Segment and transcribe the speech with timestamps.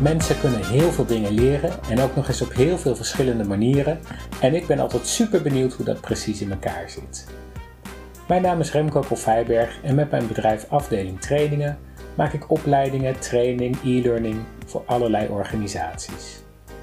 [0.00, 4.00] Mensen kunnen heel veel dingen leren en ook nog eens op heel veel verschillende manieren.
[4.40, 7.26] En ik ben altijd super benieuwd hoe dat precies in elkaar zit.
[8.28, 11.78] Mijn naam is Remco Koffijberg en met mijn bedrijf Afdeling Trainingen
[12.14, 14.36] maak ik opleidingen, training, e-learning
[14.66, 16.42] voor allerlei organisaties.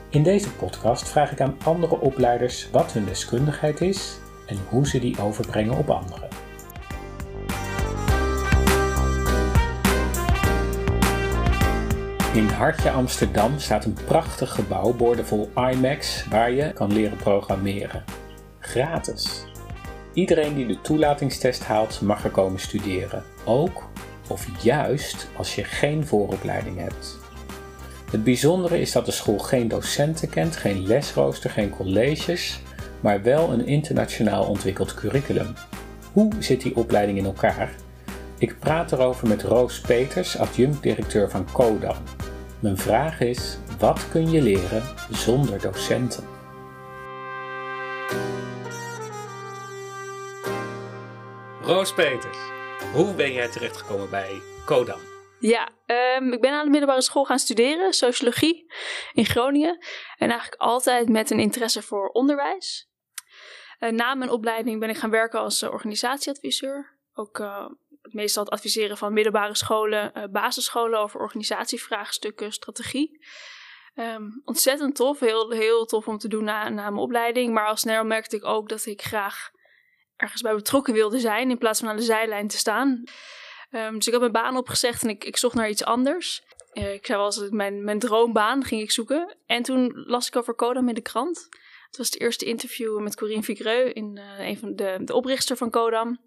[0.10, 5.00] In deze podcast vraag ik aan andere opleiders wat hun deskundigheid is en hoe ze
[5.00, 6.31] die overbrengen op anderen.
[12.34, 18.04] In Hartje Amsterdam staat een prachtig gebouw boordevol iMacs waar je kan leren programmeren.
[18.60, 19.46] Gratis.
[20.14, 23.24] Iedereen die de toelatingstest haalt mag er komen studeren.
[23.46, 23.84] Ook
[24.28, 27.18] of juist als je geen vooropleiding hebt.
[28.12, 32.62] Het bijzondere is dat de school geen docenten kent, geen lesrooster, geen colleges,
[33.00, 35.54] maar wel een internationaal ontwikkeld curriculum.
[36.12, 37.76] Hoe zit die opleiding in elkaar?
[38.42, 42.04] Ik praat erover met Roos Peters, adjunct-directeur van CODAM.
[42.62, 46.28] Mijn vraag is: wat kun je leren zonder docenten?
[51.62, 52.38] Roos Peters,
[52.94, 55.00] hoe ben jij terechtgekomen bij CODAM?
[55.40, 55.70] Ja,
[56.18, 58.74] um, ik ben aan de middelbare school gaan studeren, sociologie
[59.14, 59.78] in Groningen.
[60.18, 62.90] En eigenlijk altijd met een interesse voor onderwijs.
[63.80, 67.00] Uh, na mijn opleiding ben ik gaan werken als uh, organisatieadviseur.
[67.14, 67.66] Ook uh,
[68.14, 73.26] meestal het adviseren van middelbare scholen, basisscholen over organisatievraagstukken, strategie.
[73.96, 77.54] Um, ontzettend tof, heel, heel tof om te doen na, na mijn opleiding.
[77.54, 79.50] Maar al snel merkte ik ook dat ik graag
[80.16, 83.04] ergens bij betrokken wilde zijn in plaats van aan de zijlijn te staan.
[83.72, 86.44] Um, dus ik had mijn baan opgezegd en ik, ik zocht naar iets anders.
[86.74, 89.38] Uh, ik zei wel eens mijn, mijn droombaan ging ik zoeken.
[89.46, 91.48] En toen las ik over Codam in de krant.
[91.88, 95.58] Het was het eerste interview met Corinne Vigreux, in, uh, een van de, de oprichter
[95.58, 96.20] van Codam.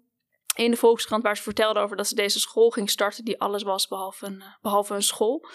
[0.55, 3.63] In de Volkskrant, waar ze vertelde over dat ze deze school ging starten, die alles
[3.63, 5.47] was behalve een, behalve een school.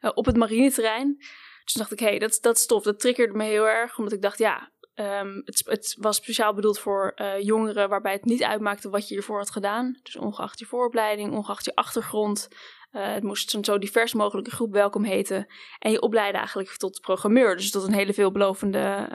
[0.00, 1.16] Uh, op het marineterrein.
[1.64, 2.82] Dus dacht ik, hé, hey, dat, dat is tof.
[2.82, 6.78] Dat triggerde me heel erg, omdat ik dacht, ja, Um, het, het, was speciaal bedoeld
[6.78, 9.98] voor uh, jongeren waarbij het niet uitmaakte wat je hiervoor had gedaan.
[10.02, 12.48] Dus ongeacht je vooropleiding, ongeacht je achtergrond.
[12.90, 15.46] Het moest een zo divers mogelijke groep welkom heten.
[15.78, 17.56] En je opleiden eigenlijk tot programmeur.
[17.56, 19.08] Dus tot een hele veelbelovende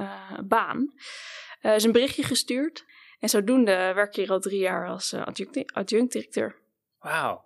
[0.43, 0.93] baan.
[1.59, 2.85] Er is een berichtje gestuurd.
[3.19, 5.13] En zodoende werk je hier al drie jaar als
[5.73, 6.55] adjunct-directeur.
[6.99, 7.41] Wauw.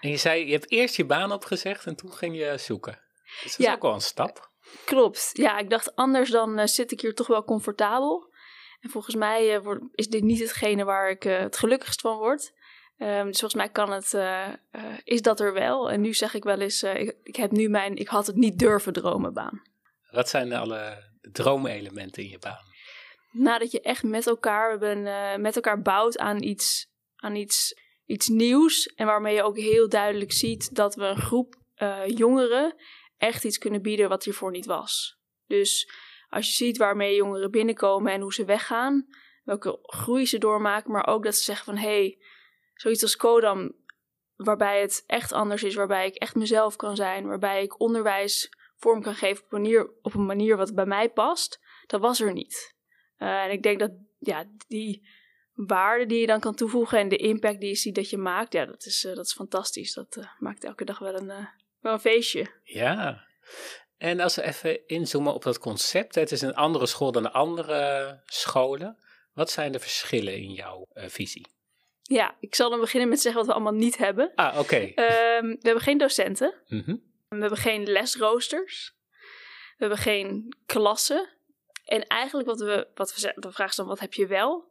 [0.00, 2.98] En je zei, je hebt eerst je baan opgezegd en toen ging je zoeken.
[3.24, 3.72] Dus dat is ja.
[3.72, 4.50] ook wel een stap.
[4.84, 5.30] Klopt.
[5.32, 8.32] Ja, ik dacht anders dan uh, zit ik hier toch wel comfortabel.
[8.80, 12.52] En volgens mij uh, is dit niet hetgene waar ik uh, het gelukkigst van word.
[12.98, 14.14] Um, dus volgens mij kan het,
[15.04, 15.90] is dat er wel.
[15.90, 18.58] En nu zeg ik wel eens, ik, ik, heb nu mijn, ik had het niet
[18.58, 19.62] durven dromen baan.
[20.10, 22.73] Wat zijn alle droomelementen in je baan?
[23.36, 26.86] Nadat je echt met elkaar, hebben, met elkaar bouwt aan iets,
[27.16, 28.86] aan iets, iets nieuws.
[28.86, 31.54] En waarmee je ook heel duidelijk ziet dat we een groep
[32.06, 32.74] jongeren
[33.16, 35.18] echt iets kunnen bieden wat hiervoor niet was.
[35.46, 35.92] Dus
[36.28, 39.06] als je ziet waarmee jongeren binnenkomen en hoe ze weggaan,
[39.42, 42.18] welke groei ze doormaken, maar ook dat ze zeggen van hé, hey,
[42.74, 43.72] zoiets als Kodam,
[44.34, 49.02] waarbij het echt anders is, waarbij ik echt mezelf kan zijn, waarbij ik onderwijs vorm
[49.02, 49.44] kan geven
[50.02, 52.73] op een manier wat bij mij past, dat was er niet.
[53.18, 55.08] Uh, en ik denk dat ja, die
[55.52, 58.52] waarde die je dan kan toevoegen en de impact die je ziet dat je maakt,
[58.52, 59.92] ja, dat is, uh, dat is fantastisch.
[59.92, 61.32] Dat uh, maakt elke dag wel een,
[61.80, 62.46] wel een feestje.
[62.62, 63.26] Ja.
[63.96, 67.32] En als we even inzoomen op dat concept, het is een andere school dan de
[67.32, 68.98] andere scholen.
[69.32, 71.46] Wat zijn de verschillen in jouw visie?
[72.02, 74.32] Ja, ik zal dan beginnen met zeggen wat we allemaal niet hebben.
[74.34, 74.76] Ah, oké.
[74.76, 76.54] Um, we hebben geen docenten.
[76.66, 77.02] Mm -hmm.
[77.28, 78.94] We hebben geen lesroosters.
[79.76, 81.28] We hebben geen klassen.
[81.84, 84.70] En eigenlijk wat we, wat we de vraag is dan, wat heb je wel?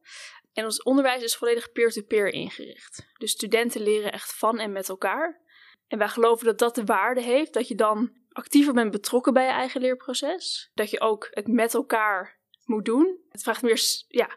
[0.53, 3.06] En ons onderwijs is volledig peer-to-peer -peer ingericht.
[3.18, 5.41] Dus studenten leren echt van en met elkaar.
[5.88, 9.46] En wij geloven dat dat de waarde heeft, dat je dan actiever bent betrokken bij
[9.46, 10.72] je eigen leerproces.
[10.73, 13.19] Dat je ook het met elkaar moet doen.
[13.29, 14.29] Het vraagt meer ja,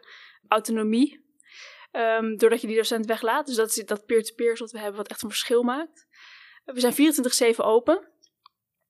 [0.47, 1.25] autonomie,
[1.91, 3.47] um, doordat je die docent weglaat.
[3.47, 6.07] Dus dat is dat peer-to-peer -peer wat we hebben, wat echt een verschil maakt.
[6.65, 8.07] We zijn 24-7 open.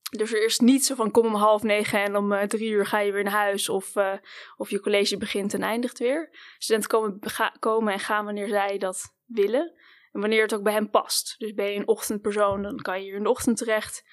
[0.09, 2.86] Dus er is niet zo van kom om half negen en om uh, drie uur
[2.86, 4.13] ga je weer naar huis of, uh,
[4.57, 6.30] of je college begint en eindigt weer.
[6.57, 7.19] Studenten komen,
[7.59, 9.74] komen en gaan wanneer zij dat willen.
[10.12, 11.36] En wanneer het ook bij hem past.
[11.38, 14.04] Dus ben je een ochtendpersoon, dan kan je hier in de ochtend terecht.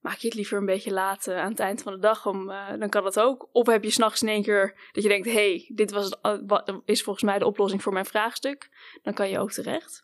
[0.00, 2.46] Maak je het liever een beetje laat uh, aan het eind van de dag, om,
[2.78, 3.48] dan kan dat ook.
[3.52, 6.80] Of heb je s'nachts in één keer dat je denkt: hé, hey, dit was het,
[6.84, 8.68] is volgens mij de oplossing voor mijn vraagstuk.
[9.02, 10.02] Dan kan je ook terecht.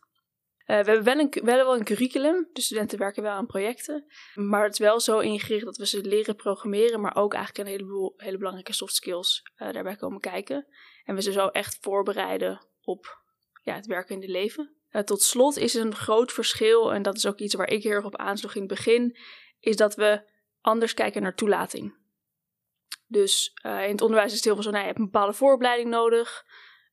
[0.69, 1.03] We hebben
[1.43, 4.05] wel, een, curriculum, de studenten werken wel aan projecten.
[4.33, 7.73] Maar het is wel zo ingericht dat we ze leren programmeren, maar ook eigenlijk een
[7.73, 10.67] heleboel hele belangrijke soft skills daarbij komen kijken.
[11.03, 13.21] En we ze zo echt voorbereiden op
[13.63, 14.75] ja, het werken in het leven.
[14.91, 17.91] Uh, tot slot is een groot verschil, en dat is ook iets waar ik heel
[17.91, 19.17] erg op aansloeg in het begin,
[19.59, 20.21] is dat we
[20.61, 21.97] anders kijken naar toelating.
[23.07, 25.89] Dus in het onderwijs is het heel veel zo, nou, je hebt een bepaalde vooropleiding
[25.89, 26.45] nodig.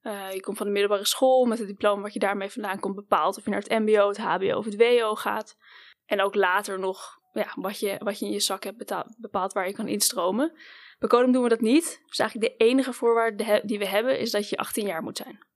[0.06, 2.94] Uh, je komt van de middelbare school met het diploma wat je daarmee vandaan komt
[2.94, 5.56] bepaald of je naar het mbo, het hbo of het wo gaat.
[6.05, 9.53] En ook later nog ja, wat, je, wat je in je zak hebt betaald, bepaald
[9.53, 10.53] waar je kan instromen.
[10.99, 12.03] Bij Codem doen we dat niet.
[12.06, 15.47] Dus eigenlijk de enige voorwaarde die we hebben is dat je 18 jaar moet zijn.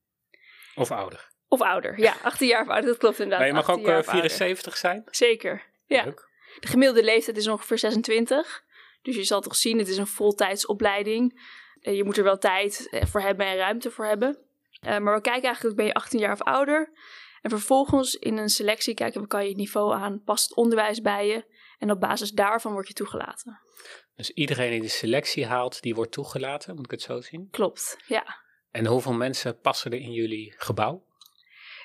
[0.74, 1.28] Of ouder.
[1.48, 2.16] Of ouder, ja.
[2.22, 3.38] 18 jaar of ouder, dat klopt inderdaad.
[3.38, 5.02] Maar je mag ook uh, 74 zijn?
[5.10, 6.04] Zeker, ja.
[6.60, 8.64] De gemiddelde leeftijd is ongeveer 26.
[9.02, 11.40] Dus je zal toch zien, het is een voltijdsopleiding.
[11.82, 14.38] Uh, je moet er wel tijd eh, voor hebben en ruimte voor hebben.
[14.86, 16.92] Uh, maar we kijken eigenlijk, ben je 18 jaar of ouder?
[17.42, 21.00] En vervolgens in een selectie kijken we, kan je het niveau aan, past het onderwijs
[21.00, 21.44] bij je?
[21.78, 23.60] En op basis daarvan word je toegelaten.
[24.16, 27.48] Dus iedereen die de selectie haalt, die wordt toegelaten, moet ik het zo zien?
[27.50, 28.24] Klopt, ja.
[28.70, 31.04] En hoeveel mensen passen er in jullie gebouw?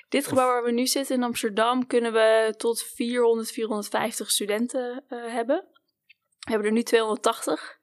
[0.08, 5.32] Dit gebouw waar we nu zitten in Amsterdam kunnen we tot 400, 450 studenten uh,
[5.32, 5.64] hebben.
[6.38, 7.75] We hebben er nu 280.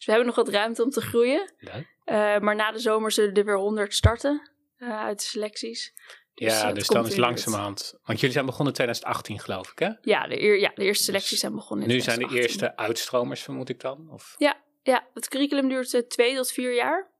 [0.00, 1.52] Dus we hebben nog wat ruimte om te groeien.
[1.58, 1.76] Ja.
[1.76, 5.94] Uh, maar na de zomer zullen er weer 100 starten uh, uit de selecties.
[6.34, 7.98] Dus, ja, dus dan is langzamerhand.
[8.02, 9.90] Want jullie zijn begonnen in 2018, geloof ik, hè?
[10.00, 13.42] Ja, de, eer, ja, de eerste selecties zijn begonnen in Nu zijn de eerste uitstromers,
[13.42, 14.10] vermoed ik dan?
[14.10, 14.34] Of?
[14.38, 17.10] Ja, ja, het curriculum duurt uh, twee tot vier jaar.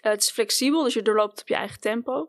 [0.00, 2.28] het is flexibel, dus je doorloopt op je eigen tempo.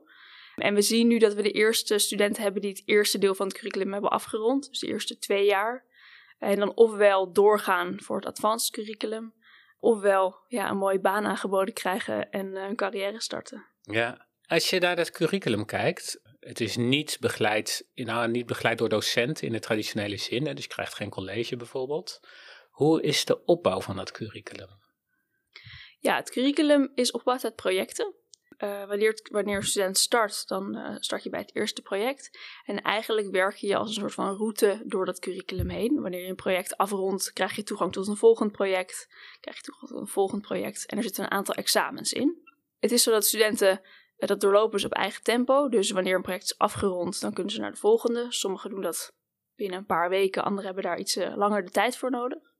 [0.55, 3.47] En we zien nu dat we de eerste studenten hebben die het eerste deel van
[3.47, 4.69] het curriculum hebben afgerond.
[4.69, 5.85] Dus de eerste twee jaar.
[6.39, 9.33] En dan ofwel doorgaan voor het advanced curriculum.
[9.85, 13.65] Ofwel ja, een mooie baan aangeboden krijgen en een carrière starten.
[13.81, 18.89] Ja, als je naar het curriculum kijkt, het is niet begeleid, nou, niet begeleid door
[18.89, 20.45] docenten in de traditionele zin.
[20.45, 22.19] Hè, dus je krijgt geen college bijvoorbeeld.
[22.69, 24.69] Hoe is de opbouw van dat curriculum?
[25.99, 28.13] Ja, het curriculum is opgebouwd uit projecten.
[28.57, 28.85] Uh,
[29.31, 32.39] wanneer, een student start, dan uh, start je bij het eerste project.
[32.65, 36.01] En eigenlijk werk je als een soort van route door dat curriculum heen.
[36.01, 39.07] Wanneer je een project afrondt, krijg je toegang tot een volgend project.
[39.39, 40.85] Krijg je toegang tot een volgend project.
[40.85, 42.43] En er zitten een aantal examens in.
[42.79, 43.81] Het is zo dat studenten
[44.17, 45.69] uh, dat doorlopen ze op eigen tempo.
[45.69, 48.25] Dus wanneer een project is afgerond, dan kunnen ze naar de volgende.
[48.29, 49.13] Sommigen doen dat
[49.55, 52.54] binnen een paar weken, anderen hebben daar iets langer de tijd voor nodig.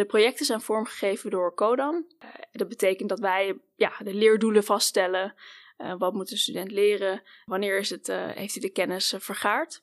[0.00, 1.94] De projecten zijn vormgegeven door Codam.
[1.94, 5.34] Uh, dat betekent dat wij ja, de leerdoelen vaststellen.
[5.78, 7.22] Uh, wat moet de student leren?
[7.44, 9.82] Wanneer is het, uh, heeft hij de kennis vergaard?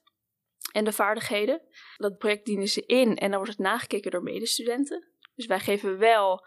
[0.72, 1.62] En de vaardigheden.
[1.98, 5.08] Dat project dienen ze in en dan wordt het nagekeken door medestudenten.
[5.36, 6.46] Dus wij geven wel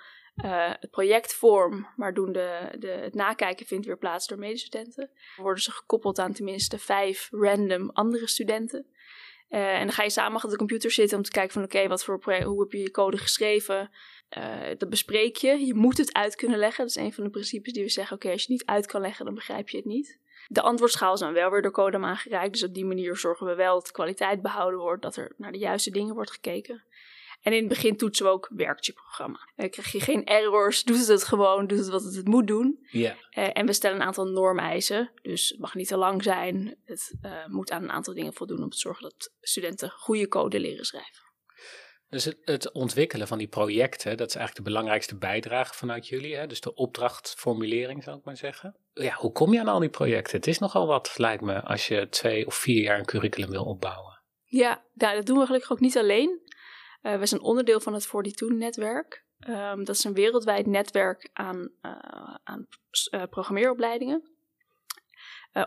[0.81, 5.11] het project vorm, maar doen de, de, het nakijken vindt weer plaats door medestudenten.
[5.37, 8.87] Dan worden ze gekoppeld aan tenminste vijf random andere studenten.
[9.51, 11.89] Uh, en dan ga je samen achter de computer zitten om te kijken van oké,
[11.89, 13.91] wat voor hoe heb je je code geschreven?
[14.39, 14.45] Uh,
[14.79, 15.67] dat bespreek je.
[15.67, 16.87] Je moet het uit kunnen leggen.
[16.87, 18.17] Dat is een van de principes die we zeggen.
[18.17, 20.19] Oké, als je het niet uit kan leggen, dan begrijp je het niet.
[20.49, 22.53] De antwoordschaal is dan wel weer door code aangereikt.
[22.53, 25.03] Dus op die manier zorgen we wel dat kwaliteit behouden wordt.
[25.03, 26.83] Dat er naar de juiste dingen wordt gekeken.
[27.41, 29.39] En in het begin toetsen we ook werkcheckprogramma.
[29.57, 32.47] Dan uh, krijg je geen errors, doet het het gewoon, doet het wat het moet
[32.47, 32.87] doen.
[32.91, 33.17] Ja.
[33.39, 35.13] Uh, en we stellen een aantal normeisen.
[35.23, 36.77] Dus het mag niet te lang zijn.
[36.85, 40.61] Het uh, moet aan een aantal dingen voldoen om te zorgen dat studenten goede code
[40.61, 41.29] leren schrijven.
[42.09, 46.37] Dus het, het, ontwikkelen van die projecten, dat is eigenlijk de belangrijkste bijdrage vanuit jullie.
[46.37, 46.47] Hè?
[46.47, 48.77] Dus de opdrachtformulering, zou ik maar zeggen.
[48.93, 50.37] Ja, hoe kom je aan al die projecten?
[50.37, 53.65] Het is nogal wat, lijkt me, als je twee of vier jaar een curriculum wil
[53.65, 54.19] opbouwen.
[54.45, 56.41] Ja, nou, dat doen we gelukkig ook niet alleen.
[57.03, 59.25] Uh, we zijn onderdeel van het 42-netwerk.
[59.39, 62.67] Um, ehm, dat is een wereldwijd netwerk aan, uh, aan
[63.11, 64.31] uh, programmeeropleidingen.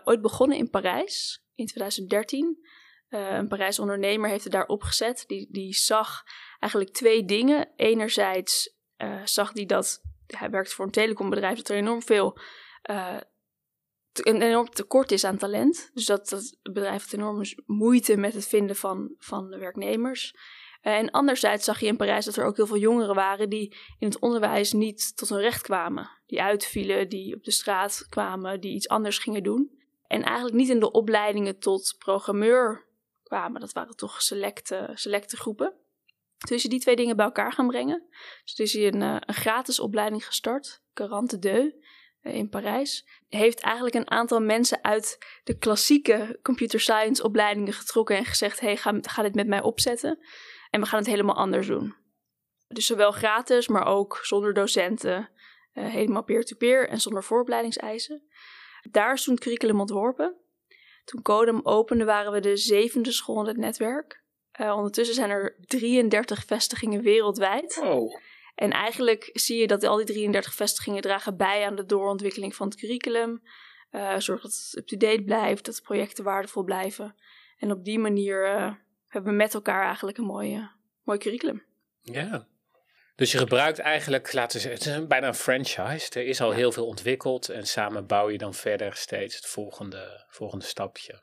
[0.03, 2.67] ooit begonnen in Parijs in 2013.
[3.09, 5.23] een Parijs ondernemer heeft het daar opgezet.
[5.27, 6.23] Die, die zag
[6.59, 7.71] eigenlijk twee dingen.
[7.75, 8.75] Enerzijds
[9.23, 12.37] zag hij dat hij werkt voor een telecombedrijf dat er enorm veel
[14.13, 15.89] een enorm tekort is aan talent.
[15.93, 20.35] Dus dat, dat het bedrijf heeft enorme moeite met het vinden van, van de werknemers.
[20.83, 23.75] Eh, en anderzijds zag je in Parijs dat er ook heel veel jongeren waren die
[23.99, 26.09] in het onderwijs niet tot hun recht kwamen.
[26.25, 29.71] Die uitvielen, die op de straat kwamen, die iets anders gingen doen.
[30.07, 32.85] En eigenlijk niet in de opleidingen tot programmeur
[33.23, 33.61] kwamen.
[33.61, 35.73] Dat waren toch selecte, selecte groepen.
[36.37, 38.03] Toen je die twee dingen bij elkaar gaan brengen.
[38.43, 41.73] Dus toen is hij een, eh, een gratis opleiding gestart, Carante Deux,
[42.21, 43.07] eh, in Parijs.
[43.29, 48.77] Heeft eigenlijk een aantal mensen uit de klassieke computer science opleidingen getrokken en gezegd: hey,
[48.77, 50.19] ga, ga dit met mij opzetten.
[50.73, 51.95] En we gaan het helemaal anders doen.
[52.67, 55.29] Dus zowel gratis, maar ook zonder docenten.
[55.73, 58.23] Uh, helemaal peer-to-peer en zonder vooropleidingseisen.
[58.91, 60.35] Daar is toen het curriculum ontworpen.
[61.05, 64.23] Toen Codem opende waren we de zevende school in het netwerk.
[64.61, 67.79] Uh, ondertussen zijn er 33 vestigingen wereldwijd.
[67.83, 68.15] Oh.
[68.55, 72.67] En eigenlijk zie je dat al die 33 vestigingen dragen bij aan de doorontwikkeling van
[72.67, 73.43] het curriculum.
[73.91, 77.15] Uh, zorg dat het up-to-date blijft, dat de projecten waardevol blijven.
[77.57, 78.81] En op die manier
[79.13, 80.71] hebben we met elkaar eigenlijk een mooie,
[81.03, 81.63] mooi curriculum.
[82.01, 82.47] Ja,
[83.15, 86.19] Dus je gebruikt eigenlijk, laten we zeggen, het is bijna een franchise.
[86.19, 90.25] Er is al heel veel ontwikkeld en samen bouw je dan verder steeds het volgende,
[90.29, 91.21] volgende stapje.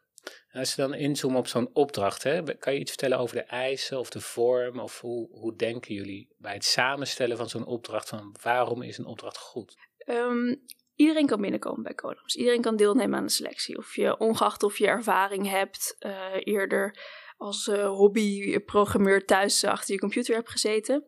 [0.53, 3.99] als je dan inzoomen op zo'n opdracht, hè, kan je iets vertellen over de eisen
[3.99, 4.79] of de vorm?
[4.79, 8.09] Of hoe, hoe denken jullie bij het samenstellen van zo'n opdracht?
[8.09, 9.77] Van waarom is een opdracht goed?
[9.99, 10.55] Ehm,
[10.95, 12.37] iedereen kan binnenkomen bij Codams.
[12.37, 13.79] Iedereen kan deelnemen aan de selectie.
[13.79, 16.99] Of je, ongeacht of je ervaring hebt, uh, eerder
[17.41, 21.05] als uh, hobbyprogrammeur thuis achter je computer hebt gezeten.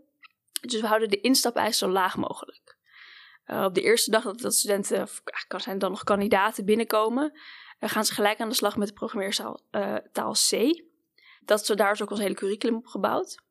[0.61, 2.77] Dus we houden de instapeis zo laag mogelijk.
[3.47, 5.09] Uh, op de eerste dag dat, studenten,
[5.49, 7.33] kan zijn dan nog kandidaten binnenkomen,
[7.81, 9.61] uh, gaan ze gelijk aan de slag met de programmeertaal
[10.13, 10.83] taal C.
[11.45, 13.43] Dat, daar is ook ons hele curriculum op gebouwd.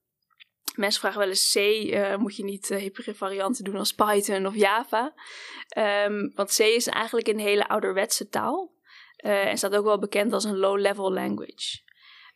[0.76, 1.58] Mensen vragen wel eens C,
[2.18, 5.14] moet je niet uh, hippere varianten doen als Python of Java?
[5.78, 8.74] Um, want C is eigenlijk een hele ouderwetse taal.
[9.18, 11.90] En staat ook wel bekend als een low-level language.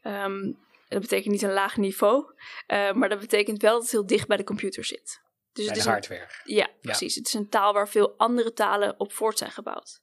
[0.07, 2.33] Um, dat betekent niet een laag niveau,
[2.67, 5.21] maar dat betekent wel dat het heel dicht bij de computer zit.
[5.53, 6.21] Dus het is hardware.
[6.21, 7.15] Een, ja, precies.
[7.15, 10.01] Het is een taal waar veel andere talen op voort zijn gebouwd.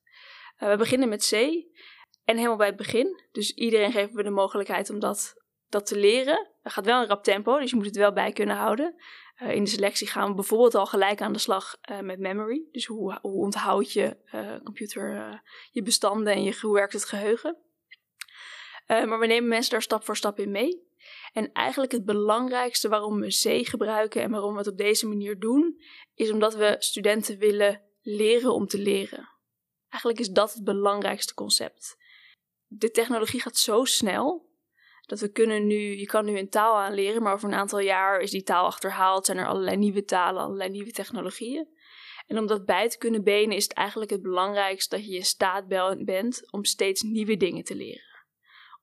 [0.56, 1.32] we beginnen met C
[2.25, 3.23] en helemaal bij het begin.
[3.32, 5.35] Dus iedereen geven we de mogelijkheid om dat
[5.68, 6.49] dat te leren.
[6.62, 8.94] Dat gaat wel een rap tempo, dus je moet het wel bij kunnen houden.
[9.42, 12.62] Uh, in de selectie gaan we bijvoorbeeld al gelijk aan de slag uh, met memory.
[12.71, 14.16] Dus hoe, hoe onthoud je
[14.64, 17.56] computer je bestanden en je, hoe werkt het geheugen.
[18.86, 20.90] Maar we nemen mensen daar stap voor stap in mee.
[21.32, 25.38] En eigenlijk het belangrijkste waarom we C gebruiken en waarom we het op deze manier
[25.38, 25.82] doen,
[26.14, 29.28] is omdat we studenten willen leren om te leren.
[29.88, 31.96] Eigenlijk is dat het belangrijkste concept.
[32.66, 34.50] De technologie gaat zo snel
[35.06, 38.20] dat we kunnen nu, je kan nu een taal aanleren, maar over een aantal jaar
[38.20, 41.68] is die taal achterhaald, zijn er allerlei nieuwe talen, allerlei nieuwe technologieën.
[42.26, 45.24] En om dat bij te kunnen benen is het eigenlijk het belangrijkste dat je in
[45.24, 45.66] staat
[46.04, 48.12] bent om steeds nieuwe dingen te leren.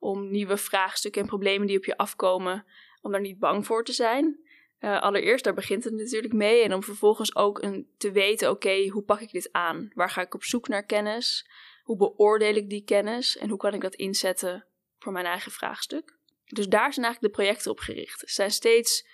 [0.00, 2.64] Om nieuwe vraagstukken en problemen die op je afkomen,
[3.02, 4.48] om daar niet bang voor te zijn.
[4.80, 6.62] Uh, allereerst, daar begint het natuurlijk mee.
[6.62, 9.90] En om vervolgens ook een, te weten, oké, hoe pak ik dit aan?
[9.94, 11.50] Waar ga ik op zoek naar kennis?
[11.82, 13.36] Hoe beoordeel ik die kennis?
[13.36, 14.64] En hoe kan ik dat inzetten
[15.02, 16.18] voor mijn eigen vraagstuk.
[16.44, 18.22] Dus daar zijn eigenlijk de projecten op gericht.
[18.22, 19.06] Er zijn steeds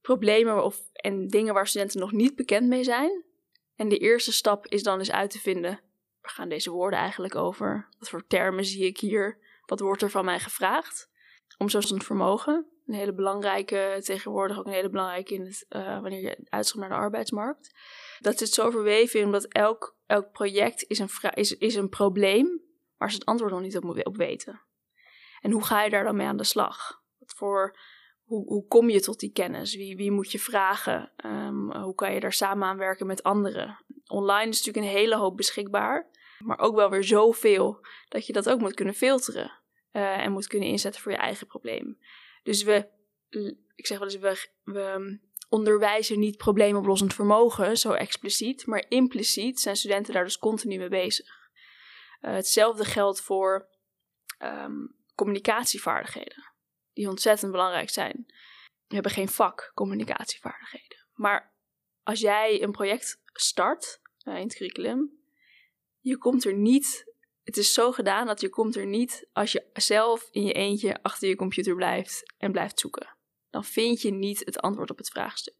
[0.00, 3.24] problemen of, en dingen waar studenten nog niet bekend mee zijn.
[3.76, 5.80] En de eerste stap is dan eens uit te vinden,
[6.20, 7.88] waar gaan deze woorden eigenlijk over?
[7.98, 9.38] Wat voor termen zie ik hier?
[9.66, 11.12] Wat wordt er van mij gevraagd?
[11.58, 16.20] Om zo'n vermogen, een hele belangrijke, tegenwoordig ook een hele belangrijke in het, uh, wanneer
[16.20, 17.74] je uitschot naar de arbeidsmarkt.
[18.18, 22.62] Dat zit zo verweven in, omdat elk, elk project is een, is, is een probleem
[22.96, 24.60] waar ze het antwoord nog niet op, weten.
[25.40, 27.02] En hoe ga je daar dan mee aan de slag?
[27.18, 27.78] Wat voor,
[28.22, 29.76] hoe, hoe kom je tot die kennis?
[29.76, 31.12] Wie, wie moet je vragen?
[31.26, 33.84] Um, hoe kan je daar samen aan werken met anderen?
[34.06, 36.10] Online is natuurlijk een hele hoop beschikbaar,
[36.44, 39.60] maar ook wel weer zoveel dat je dat ook moet kunnen filteren
[39.92, 41.98] uh, en moet kunnen inzetten voor je eigen probleem.
[42.42, 42.88] Dus we,
[43.74, 49.76] ik zeg wel eens, we, we onderwijzen niet probleemoplossend vermogen, zo expliciet, maar impliciet zijn
[49.76, 51.42] studenten daar dus continu mee bezig.
[52.20, 53.68] Uh, hetzelfde geldt voor
[54.38, 56.52] um, communicatievaardigheden,
[56.92, 58.24] die ontzettend belangrijk zijn.
[58.86, 61.06] We hebben geen vak communicatievaardigheden.
[61.12, 61.54] Maar
[62.02, 65.23] als jij een project start uh, in het curriculum,
[66.04, 67.12] je komt er niet.
[67.42, 71.02] Het is zo gedaan dat je komt er niet als je zelf in je eentje
[71.02, 73.16] achter je computer blijft en blijft zoeken.
[73.50, 75.54] Dan vind je niet het antwoord op het vraagstuk.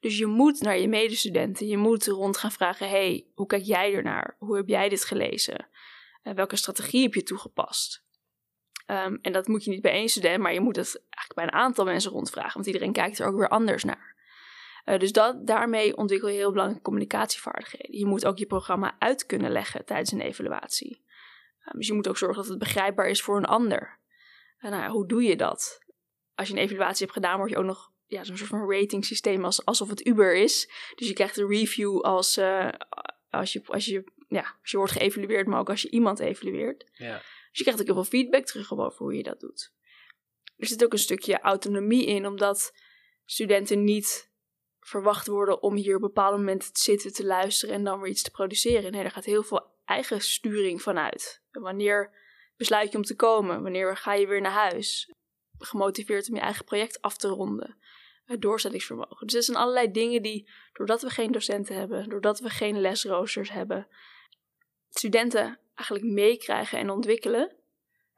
[0.00, 3.94] Dus je moet naar je medestudenten, je moet rond gaan vragen: hey, hoe kijk jij
[3.94, 4.36] ernaar?
[4.38, 5.68] Hoe heb jij dit gelezen?
[6.22, 8.04] Uh, welke strategie heb je toegepast?
[8.86, 11.44] Um, en dat moet je niet bij één student, maar je moet het eigenlijk bij
[11.44, 14.13] een aantal mensen rondvragen, want iedereen kijkt er ook weer anders naar.
[14.84, 17.98] Uh, dus dat, daarmee ontwikkel je heel belangrijke communicatievaardigheden.
[17.98, 21.04] Je moet ook je programma uit kunnen leggen tijdens een evaluatie.
[21.66, 23.98] Um, dus je moet ook zorgen dat het begrijpbaar is voor een ander.
[24.58, 25.82] Uh, nou ja, hoe doe je dat?
[26.34, 29.04] Als je een evaluatie hebt gedaan, word je ook nog ja, zo'n soort van rating
[29.04, 30.70] systeem als, alsof het Uber is.
[30.94, 32.68] Dus je krijgt een review als, uh,
[33.30, 36.90] als, je, als, je, ja, als je wordt geëvalueerd, maar ook als je iemand evalueert.
[36.92, 37.14] Ja.
[37.14, 39.72] Dus je krijgt ook heel veel feedback terug over hoe je dat doet.
[40.56, 42.72] Er zit ook een stukje autonomie in, omdat
[43.24, 44.32] studenten niet
[44.84, 48.22] verwacht worden om hier op bepaalde momenten te zitten, te luisteren en dan weer iets
[48.22, 48.92] te produceren.
[48.92, 51.42] Nee, er gaat heel veel eigen sturing vanuit.
[51.50, 52.10] Wanneer
[52.56, 53.62] besluit je om te komen?
[53.62, 55.12] Wanneer ga je weer naar huis?
[55.58, 57.76] Gemotiveerd om je eigen project af te ronden.
[58.24, 59.26] Het doorzettingsvermogen.
[59.26, 63.50] Dus er zijn allerlei dingen die, doordat we geen docenten hebben, doordat we geen lesroosters
[63.50, 63.88] hebben,
[64.90, 67.56] studenten eigenlijk meekrijgen en ontwikkelen,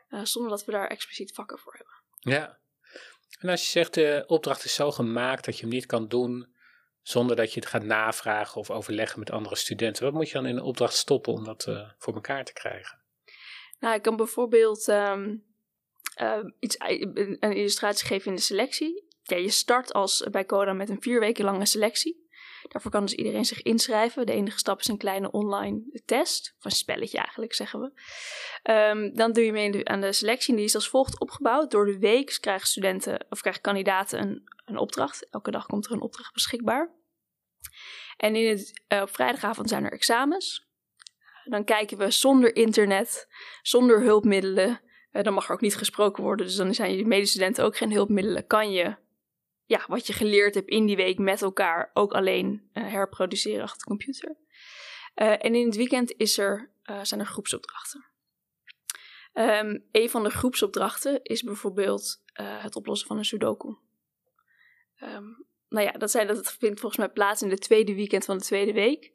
[0.09, 1.95] uh, zonder dat we daar expliciet vakken voor hebben.
[2.35, 2.59] Ja.
[3.39, 6.55] En als je zegt de opdracht is zo gemaakt dat je hem niet kan doen
[7.09, 10.47] zonder dat je het gaat navragen of overleggen met andere studenten, wat moet je dan
[10.47, 12.99] in een opdracht stoppen om dat uh, voor elkaar te krijgen?
[13.79, 15.45] Nou, ik kan bijvoorbeeld um,
[16.21, 19.09] uh, iets, een illustratie geven in de selectie.
[19.23, 22.25] ja, je start als bij Coda met een vier weken lange selectie.
[22.69, 24.27] Daarvoor kan dus iedereen zich inschrijven.
[24.27, 27.91] De enige stap is een kleine online test, of een spelletje eigenlijk zeggen we.
[28.63, 31.71] Ehm, dan doe je mee aan de selectie en die is als volgt opgebouwd.
[31.71, 35.29] Door de week krijgen studenten of krijgen kandidaten een, een opdracht.
[35.31, 36.95] Elke dag komt er een opdracht beschikbaar.
[38.17, 40.69] En in het, uh, op vrijdagavond zijn er examens.
[41.45, 43.29] Dan kijken we zonder internet,
[43.63, 44.81] zonder hulpmiddelen.
[45.13, 47.93] Uh, dan mag er ook niet gesproken worden, dus dan zijn je medestudenten ook geen
[47.93, 48.47] hulpmiddelen.
[48.47, 48.97] Kan je
[49.65, 53.79] ja, wat je geleerd hebt in die week met elkaar ook alleen uh, herproduceren achter
[53.79, 54.37] de computer.
[55.15, 56.71] En in het weekend is er,
[57.03, 58.05] zijn er groepsopdrachten.
[59.33, 63.77] Um, een van de groepsopdrachten is bijvoorbeeld het oplossen van een sudoku.
[65.03, 68.39] Um, nou ja, dat, zijn, dat vindt volgens mij plaats in de tweede weekend van
[68.39, 69.13] de tweede week.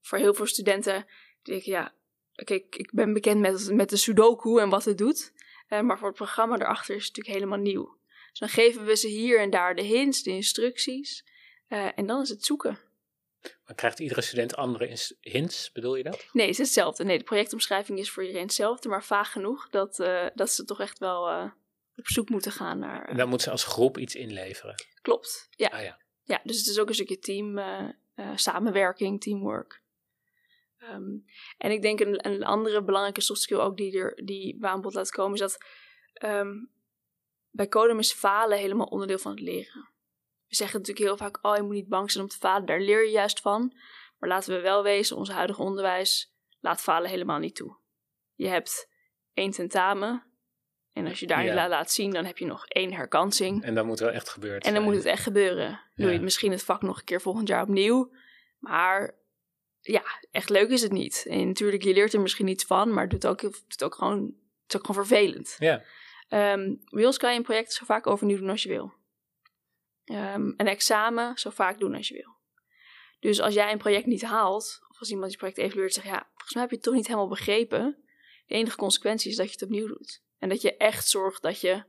[0.00, 1.06] voor heel veel studenten
[1.42, 1.94] denken, ja,
[2.44, 5.32] kijk, ik ben bekend met, met de sudoku en wat het doet.
[5.68, 7.98] maar voor het programma erachter is het natuurlijk helemaal nieuw.
[8.30, 11.24] Dus dan geven we ze hier en daar de hints, de instructies.
[11.68, 12.78] Uh, en dan is het zoeken.
[13.64, 16.26] Maar krijgt iedere student andere hints, bedoel je dat?
[16.32, 17.04] Nee, het is hetzelfde.
[17.04, 19.96] Nee, de projectomschrijving is voor iedereen hetzelfde, maar vaag genoeg dat,
[20.34, 21.50] dat ze toch echt wel
[21.96, 23.08] op zoek moeten gaan naar...
[23.08, 24.74] en dan moeten ze als groep iets inleveren?
[25.02, 25.68] Klopt, ja.
[25.68, 26.00] Ah, ja.
[26.22, 26.40] ja.
[26.44, 27.60] dus het is ook een stukje team,
[28.34, 29.82] samenwerking, teamwork.
[30.82, 31.24] Um,
[31.58, 34.80] en ik denk een, een andere belangrijke soft skill ook die, er, die we aan
[34.80, 35.58] bod laat komen, is dat
[36.24, 36.70] um,
[37.50, 39.88] bij Codem is falen helemaal onderdeel van het leren.
[40.48, 42.80] We zeggen natuurlijk heel vaak, oh je moet niet bang zijn om te falen, daar
[42.80, 43.76] leer je juist van.
[44.18, 47.76] Maar laten we wel wezen, ons huidige onderwijs laat falen helemaal niet toe.
[48.34, 48.88] Je hebt
[49.34, 50.24] één tentamen
[50.92, 51.68] en als je daar ja.
[51.68, 53.64] laat zien, dan heb je nog één herkansing.
[53.64, 54.60] En dan moet het wel echt gebeuren.
[54.60, 55.80] En dan moet het echt gebeuren.
[55.94, 58.12] Doe je misschien het vak nog een keer volgend jaar opnieuw.
[58.58, 59.14] Maar
[59.80, 61.26] ja, echt leuk is het niet.
[61.28, 64.18] En natuurlijk, je leert er misschien iets van, maar het doet ook, doet ook gewoon,
[64.62, 65.56] het is ook gewoon vervelend.
[65.58, 65.82] Ja.
[66.28, 68.92] Um, Wheels kan je een project zo vaak overnieuw doen als je wil.
[70.04, 72.38] Um, een examen zo vaak doen als je wil.
[73.20, 76.28] Dus als jij een project niet haalt, of als iemand je project evalueert zegt, ja,
[76.28, 78.04] volgens mij heb je het toch niet helemaal begrepen.
[78.46, 80.22] De enige consequentie is dat je het opnieuw doet.
[80.40, 81.84] En dat je echt zorgt dat je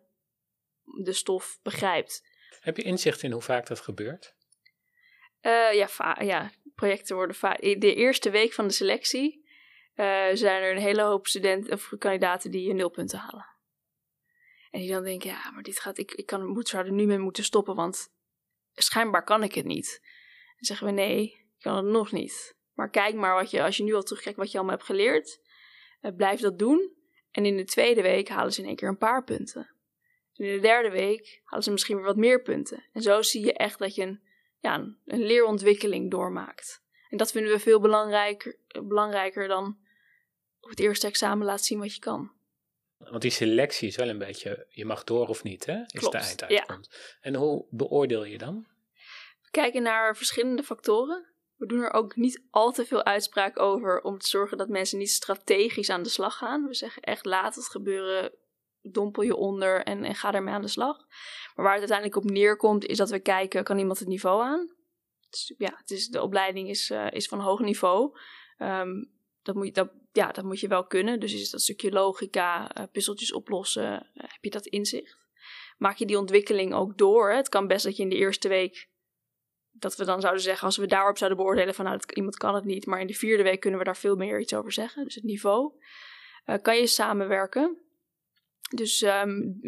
[0.83, 2.23] de stof begrijpt.
[2.59, 4.35] Heb je inzicht in hoe vaak dat gebeurt?
[5.41, 7.61] Uh, ja, ja, projecten worden vaak.
[7.61, 9.45] De eerste week van de selectie
[9.95, 13.45] uh, zijn er een hele hoop studenten of kandidaten die je nulpunten halen.
[14.71, 17.05] En die dan denken, ja, maar dit gaat, ik, ik kan, moet, zou er nu
[17.05, 18.13] mee moeten stoppen, want
[18.73, 19.99] schijnbaar kan ik het niet.
[20.55, 22.55] Dan zeggen we, nee, ik kan het nog niet.
[22.73, 25.39] Maar kijk maar wat je, als je nu al terugkijkt wat je allemaal hebt geleerd,
[26.01, 26.95] uh, blijf dat doen.
[27.31, 29.69] En in de tweede week halen ze in één keer een paar punten.
[30.35, 32.85] En in de derde week halen ze misschien weer wat meer punten.
[32.93, 34.21] En zo zie je echt dat je een,
[34.59, 36.81] ja, een, een leerontwikkeling doormaakt.
[37.09, 39.77] En dat vinden we veel belangrijker, belangrijker dan
[40.59, 42.31] op het eerste examen laten zien wat je kan.
[42.97, 45.81] Want die selectie is wel een beetje, je mag door of niet, hè?
[45.87, 47.17] Is Klopt, de einduitkomst.
[47.21, 48.67] En hoe beoordeel je dan?
[49.41, 51.30] We kijken naar verschillende factoren.
[51.61, 54.97] We doen er ook niet al te veel uitspraak over om te zorgen dat mensen
[54.97, 56.67] niet strategisch aan de slag gaan.
[56.67, 58.31] We zeggen echt laat het gebeuren,
[58.81, 60.97] dompel je onder en, ga ermee aan de slag.
[61.55, 64.69] Maar waar het uiteindelijk op neerkomt is dat we kijken, kan iemand het niveau aan?
[65.29, 68.17] Dus, ja, het is, de opleiding is, uh, is van hoog niveau.
[68.57, 71.19] Um, dat moet, je, dat, ja, dat moet je wel kunnen.
[71.19, 75.17] Dus is dat stukje logica, uh, puzzeltjes oplossen, uh, heb je dat inzicht.
[75.77, 77.31] Maak je die ontwikkeling ook door.
[77.31, 78.89] Het kan best dat je in de eerste week,
[79.71, 82.55] dat we dan zouden zeggen, als we daarop zouden beoordelen van nou, dat, iemand kan
[82.55, 82.85] het niet.
[82.85, 85.03] Maar in de vierde week kunnen we daar veel meer iets over zeggen.
[85.03, 85.73] Dus het niveau.
[86.45, 87.77] Uh, kan je samenwerken?
[88.75, 89.59] Dus um,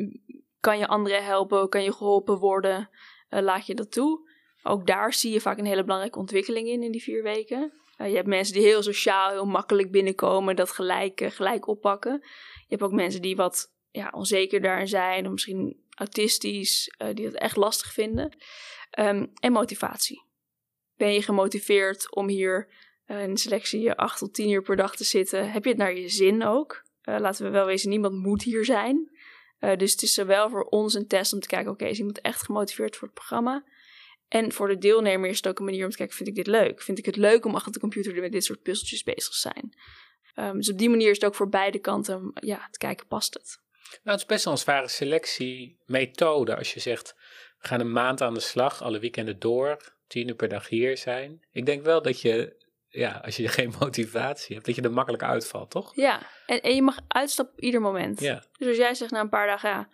[0.60, 1.70] kan je anderen helpen?
[1.70, 2.90] Kan je geholpen worden?
[3.30, 4.30] laat je dat toe?
[4.64, 7.74] Ook daar zie je vaak een hele belangrijke ontwikkeling in, in die vier weken.
[7.98, 12.20] Uh, je hebt mensen die heel sociaal, heel makkelijk binnenkomen, dat gelijk, uh, gelijk oppakken.
[12.56, 17.26] Je hebt ook mensen die wat ja, onzeker daarin zijn, of misschien autistisch, uh, die
[17.26, 18.38] het echt lastig vinden.
[19.00, 20.26] Um, en motivatie.
[20.96, 22.68] Ben je gemotiveerd om hier
[23.06, 25.52] in een selectie 8 tot 10 uur per dag te zitten?
[25.52, 26.82] Heb je het naar je zin ook?
[27.06, 29.12] laten we wel wezen, niemand moet hier zijn.
[29.60, 32.44] dus het is zowel voor ons een test om te kijken, oké, is iemand echt
[32.44, 33.64] gemotiveerd voor het programma?
[34.28, 36.48] En voor de deelnemer is het ook een manier om te kijken, vind ik dit
[36.48, 36.82] leuk?
[36.82, 39.74] Vind ik het leuk om achter de computer met dit soort puzzeltjes bezig te zijn?
[40.36, 43.34] Um, dus op die manier is het ook voor beide kanten, ja, te kijken, past
[43.34, 43.63] het?
[44.04, 47.16] Nou, het is best wel een zware selectiemethode als je zegt,
[47.60, 50.98] we gaan een maand aan de slag, alle weekenden door, tien uur per dag hier
[50.98, 51.46] zijn.
[51.52, 55.24] Ik denk wel dat je, ja, als je geen motivatie hebt, dat je er makkelijk
[55.24, 55.96] uitvalt, toch?
[55.96, 58.20] Ja, en, en je mag uitstappen op ieder moment.
[58.20, 58.44] Ja.
[58.58, 59.90] Dus als jij zegt na een paar dagen, ja,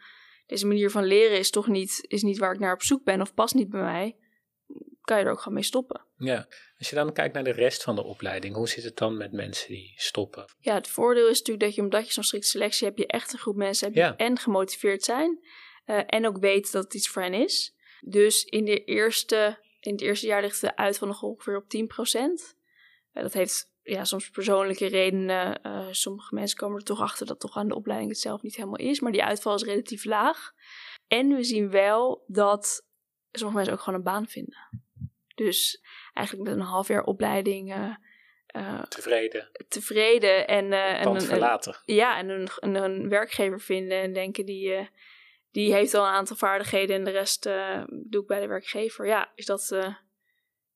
[0.46, 3.22] deze manier van leren is toch niet, is niet waar ik naar op zoek ben
[3.22, 4.18] of past niet bij mij
[5.10, 6.02] kan je er ook gewoon mee stoppen.
[6.18, 9.18] Ja, als je dan kijkt naar de rest van de opleiding, hoe zit het dan
[9.18, 10.46] met mensen die stoppen?
[10.60, 13.34] Ja, het voordeel is natuurlijk dat je, omdat je zo'n strikte selectie hebt, je echt
[13.34, 15.40] een groep mensen hebt die en gemotiveerd zijn.
[15.86, 17.76] en ook weet dat het iets voor hen is.
[18.00, 22.56] Dus in, de eerste, in het eerste jaar ligt de uitval nog ongeveer op 10%.
[23.12, 25.60] dat heeft ja, soms persoonlijke redenen.
[25.96, 28.80] sommige mensen komen er toch achter dat toch aan de opleiding het zelf niet helemaal
[28.80, 29.00] is.
[29.00, 30.52] Maar die uitval is relatief laag.
[31.08, 32.88] En we zien wel dat
[33.32, 34.89] sommige mensen ook gewoon een baan vinden.
[35.40, 35.82] Dus
[36.14, 37.76] eigenlijk met een half jaar opleiding.
[38.56, 39.50] Uh, tevreden.
[39.68, 41.82] Tevreden en, uh, en verlaten.
[41.86, 44.88] ja, en een, een, een, werkgever vinden en denken die, uh,
[45.52, 47.44] die heeft al een aantal vaardigheden en de rest
[47.90, 49.08] doe ik bij de werkgever.
[49.08, 49.62] Ja, is dat,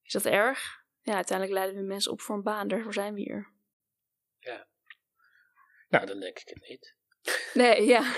[0.03, 0.83] is dat erg?
[1.01, 3.51] Ja, uiteindelijk leiden we mensen op voor een baan, daarvoor zijn we hier.
[4.39, 4.67] Ja.
[5.89, 6.95] Nou, dan denk ik het niet.
[7.53, 8.01] Nee, ja.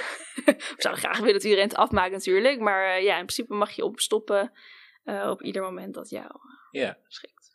[0.46, 2.60] we zouden graag willen dat iedereen het afmaakt natuurlijk.
[2.60, 4.52] Maar ja, in principe mag je opstoppen
[5.06, 6.32] op ieder moment dat jou
[6.72, 6.98] ja.
[7.08, 7.54] schikt.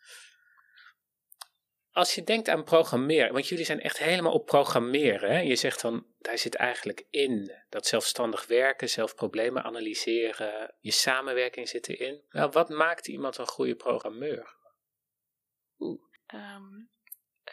[1.90, 5.30] Als je denkt aan programmeren, want jullie zijn echt helemaal op programmeren.
[5.30, 5.40] Hè?
[5.40, 11.68] Je zegt van, daar zit eigenlijk in dat zelfstandig werken, zelf problemen analyseren, je samenwerking
[11.68, 12.24] zit erin.
[12.28, 14.56] Nou, wat maakt iemand een goede programmeur?
[15.78, 16.84] Oeh, ehm,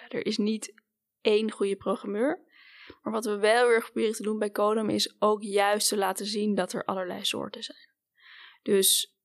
[0.07, 0.73] er is niet
[1.21, 2.45] één goede programmeur.
[3.01, 6.25] Maar wat we wel weer proberen te doen bij Codem is ook juist te laten
[6.25, 7.89] zien dat er allerlei soorten zijn.
[8.62, 9.16] Dus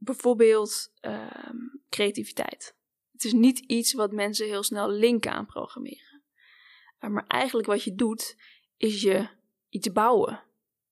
[0.00, 1.56] bijvoorbeeld ehm,
[1.88, 2.74] creativiteit.
[3.12, 6.22] Het is niet iets wat mensen heel snel linken aan programmeren.
[6.98, 8.36] Eh, maar eigenlijk wat je doet,
[8.76, 9.28] is je
[9.68, 10.42] iets bouwen,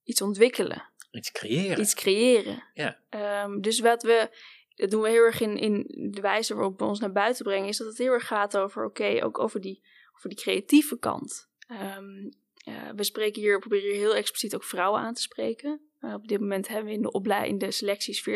[0.04, 0.88] iets ontwikkelen.
[1.10, 1.80] Iets creëren.
[1.80, 2.64] Iets creëren.
[2.74, 2.98] Ja.
[3.44, 4.30] Um, dus wat we,
[4.74, 7.68] dat doen we heel erg in, in de wijze waarop we ons naar buiten brengen,
[7.68, 9.82] is dat het heel erg gaat over, oké, ook over die,
[10.16, 11.48] over die creatieve kant.
[11.68, 12.28] Um,
[12.64, 15.87] uh, we spreken hier, proberen hier heel expliciet ook vrouwen aan te spreken.
[16.00, 18.32] Uh, op dit moment hebben we in de, opleiding, in de selecties 40%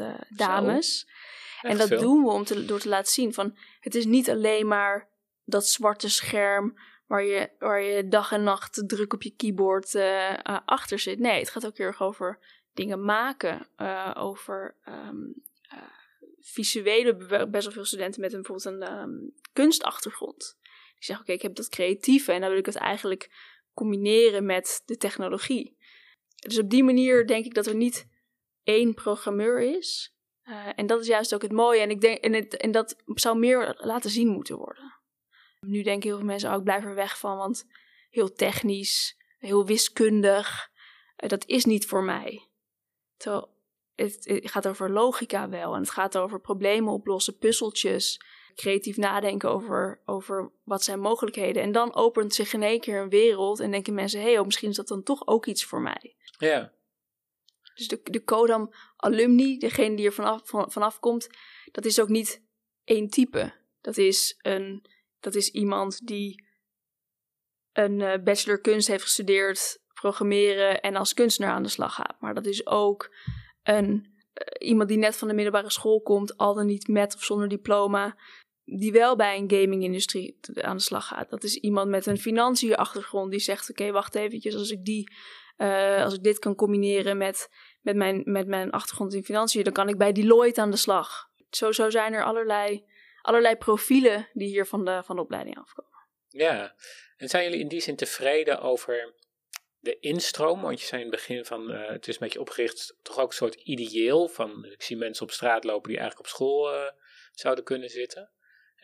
[0.00, 1.08] uh, dames.
[1.62, 4.66] En dat doen we om te, door te laten zien van het is niet alleen
[4.66, 5.08] maar
[5.44, 10.34] dat zwarte scherm waar je, waar je dag en nacht druk op je keyboard uh,
[10.64, 11.18] achter zit.
[11.18, 12.38] Nee, het gaat ook heel erg over
[12.74, 15.42] dingen maken, uh, over um,
[16.40, 17.16] visuele,
[17.50, 20.56] best wel veel studenten met een, bijvoorbeeld een um, kunstachtergrond.
[20.62, 23.30] Die zeggen, oké, ik heb dat creatieve en dan wil ik het eigenlijk
[23.74, 25.75] combineren met de technologie.
[26.46, 28.08] Dus op die manier denk ik dat er niet
[28.62, 31.80] één programmeur is, uh, en dat is juist ook het mooie.
[31.80, 34.94] En, ik denk, en, het, dat zou meer laten zien moeten worden.
[35.60, 37.64] Nu denken heel veel mensen, oh, blijf er weg van, want
[38.10, 40.70] heel technisch, heel wiskundig,
[41.16, 42.48] uh, dat is niet voor mij.
[43.16, 43.54] Terwijl
[43.94, 45.74] het, het, gaat over logica wel.
[45.74, 48.20] En het gaat over problemen oplossen, puzzeltjes,
[48.56, 51.62] creatief nadenken over, over wat zijn mogelijkheden.
[51.62, 54.44] En dan opent zich in één keer een wereld en denken mensen, hé, hey, oh,
[54.44, 56.16] misschien is dat dan toch ook iets voor mij.
[56.38, 56.72] Ja.
[57.74, 61.28] Dus de, de Codam alumni, degene die er vanaf, van, vanaf komt,
[61.72, 62.42] dat is ook niet
[62.84, 63.54] één type.
[63.80, 64.86] Dat is, een,
[65.20, 66.44] dat is iemand die
[67.72, 72.20] een uh, bachelor kunst heeft gestudeerd, programmeren en als kunstenaar aan de slag gaat.
[72.20, 73.14] Maar dat is ook
[73.62, 77.24] een, uh, iemand die net van de middelbare school komt, al dan niet met of
[77.24, 78.16] zonder diploma,
[78.66, 81.30] die wel bij een gaming-industrie aan de slag gaat.
[81.30, 85.10] Dat is iemand met een financiën-achtergrond die zegt: Oké, wacht eventjes, als ik die
[85.58, 87.48] uh, als ik dit kan combineren met,
[87.80, 91.30] met, mijn, met mijn achtergrond in financiën, dan kan ik bij Deloitte aan de slag.
[91.50, 92.84] Zo, zo zijn er allerlei,
[93.22, 95.90] allerlei profielen die hier van de, van de opleiding afkomen.
[96.28, 96.74] Ja,
[97.16, 99.14] en zijn jullie in die zin tevreden over
[99.78, 100.62] de instroom?
[100.62, 103.28] Want je zei in het begin van uh, het is een beetje opgericht, toch ook
[103.28, 106.90] een soort ideeel van ik zie mensen op straat lopen die eigenlijk op school uh,
[107.32, 108.30] zouden kunnen zitten.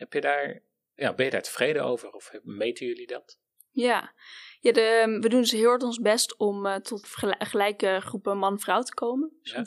[0.03, 0.59] Heb je daar,
[0.95, 3.39] ja, ben je daar tevreden over of meten jullie dat?
[3.71, 4.13] Ja,
[4.59, 7.07] ja, de, ehm, we doen dus heel hard ons best om uh, tot
[7.39, 9.31] gelijke groepen man-vrouw te komen.
[9.41, 9.59] Dus 50-50.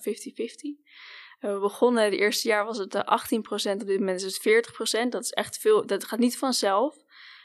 [1.41, 4.39] Uh, we begonnen, het eerste jaar was het uh, eh, 18%, op dit moment is
[4.43, 4.67] het
[5.07, 5.09] 40%.
[5.09, 6.97] Dat is echt veel, dat gaat niet vanzelf.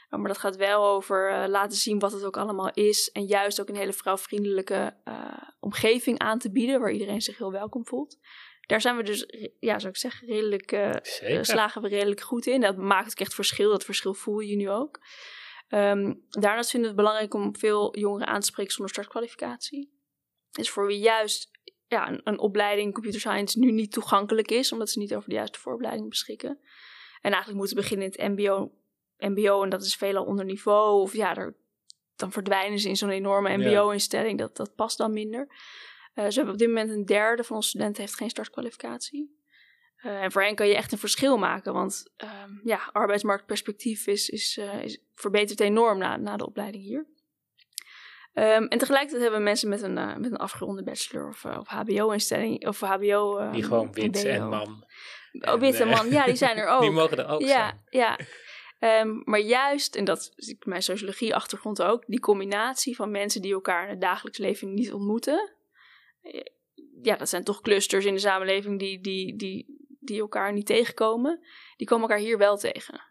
[0.08, 3.10] Maar dat gaat wel over laten zien wat het ook allemaal is.
[3.10, 4.96] En juist ook een hele vrouwvriendelijke
[5.60, 8.18] omgeving aan te bieden, waar iedereen zich heel welkom voelt.
[8.66, 9.26] Daar zijn we dus,
[9.60, 10.70] ja, zou ik zeggen, redelijk,
[11.40, 12.60] slagen we redelijk goed in.
[12.60, 13.70] Dat maakt ook echt verschil.
[13.70, 15.00] Dat verschil voel je nu ook.
[15.68, 20.00] Um, daarnaast vinden we het belangrijk om veel jongeren aan te spreken zonder startkwalificatie.
[20.50, 21.50] Dus voor wie juist
[21.86, 25.34] ja, een, een, opleiding computer science nu niet toegankelijk is, omdat ze niet over de
[25.34, 26.58] juiste vooropleiding beschikken.
[27.20, 28.72] En eigenlijk moeten beginnen in het MBO,
[29.18, 31.00] MBO en dat is veelal onder niveau.
[31.00, 31.52] Of ja,
[32.16, 34.38] dan verdwijnen ze in zo'n enorme MBO-instelling.
[34.38, 35.48] Dat, dat past dan minder.
[36.14, 39.40] Uh, dus we hebben op dit moment een derde van onze studenten heeft geen startkwalificatie.
[40.04, 42.30] Uh, en voor hen kan je echt een verschil maken, want uh,
[42.64, 47.06] ja, arbeidsmarktperspectief is, is, uh, is, verbetert enorm na, na de opleiding hier.
[48.34, 52.66] Um, en tegelijkertijd hebben we mensen met een, met een afgeronde bachelor of, of HBO-instelling,
[52.66, 53.38] of HBO.
[53.38, 54.86] Um, die gewoon wit en man.
[55.32, 56.80] Oh, wit en man, ja, die zijn er ook.
[56.80, 57.82] die mogen er ook ja, zijn.
[57.90, 58.18] Ja,
[58.82, 63.84] Ehm, maar juist, en dat is mijn sociologie-achtergrond ook, die combinatie van mensen die elkaar
[63.84, 65.52] in het dagelijks leven niet ontmoeten.
[66.22, 66.40] Eh,
[67.02, 71.46] ja, dat zijn toch clusters in de samenleving die, die, die, die elkaar niet tegenkomen.
[71.76, 73.10] Die komen elkaar hier wel tegen.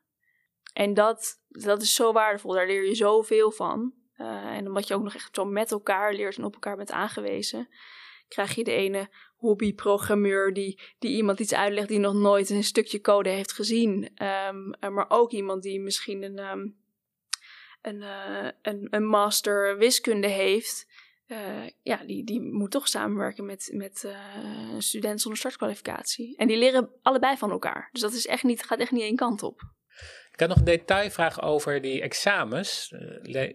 [0.73, 3.93] En dat, dat is zo waardevol, daar leer je zoveel van.
[4.17, 6.91] Uh, en omdat je ook nog echt zo met elkaar leert en op elkaar bent
[6.91, 7.69] aangewezen,
[8.27, 13.01] krijg je de ene hobbyprogrammeur die, die iemand iets uitlegt die nog nooit een stukje
[13.01, 14.09] code heeft gezien.
[14.49, 16.77] Um, maar ook iemand die misschien een, um,
[17.81, 20.87] een, uh, een, een master wiskunde heeft.
[21.31, 26.37] Uh, ja, die, die moet toch samenwerken met, met uh, studenten zonder startkwalificatie.
[26.37, 27.89] En die leren allebei van elkaar.
[27.91, 29.61] Dus dat is echt niet, gaat echt niet één kant op.
[30.31, 32.91] Ik had nog een detailvraag over die examens.
[32.91, 32.99] Uh,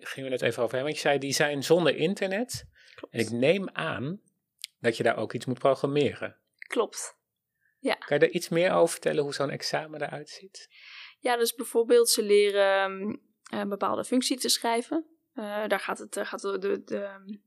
[0.01, 0.83] gingen we het even over hebben.
[0.83, 2.65] Want je zei, die zijn zonder internet.
[2.95, 3.15] Klopt.
[3.15, 4.21] En ik neem aan
[4.81, 6.37] dat je daar ook iets moet programmeren.
[6.59, 7.17] Klopt.
[7.79, 7.95] Ja.
[7.95, 10.69] Kan je daar iets meer over vertellen hoe zo'n examen eruit ziet?
[11.19, 15.07] Ja, dus bijvoorbeeld ze leren um, een bepaalde functie te schrijven.
[15.67, 17.39] Daar gaat het, gaat de, de, de,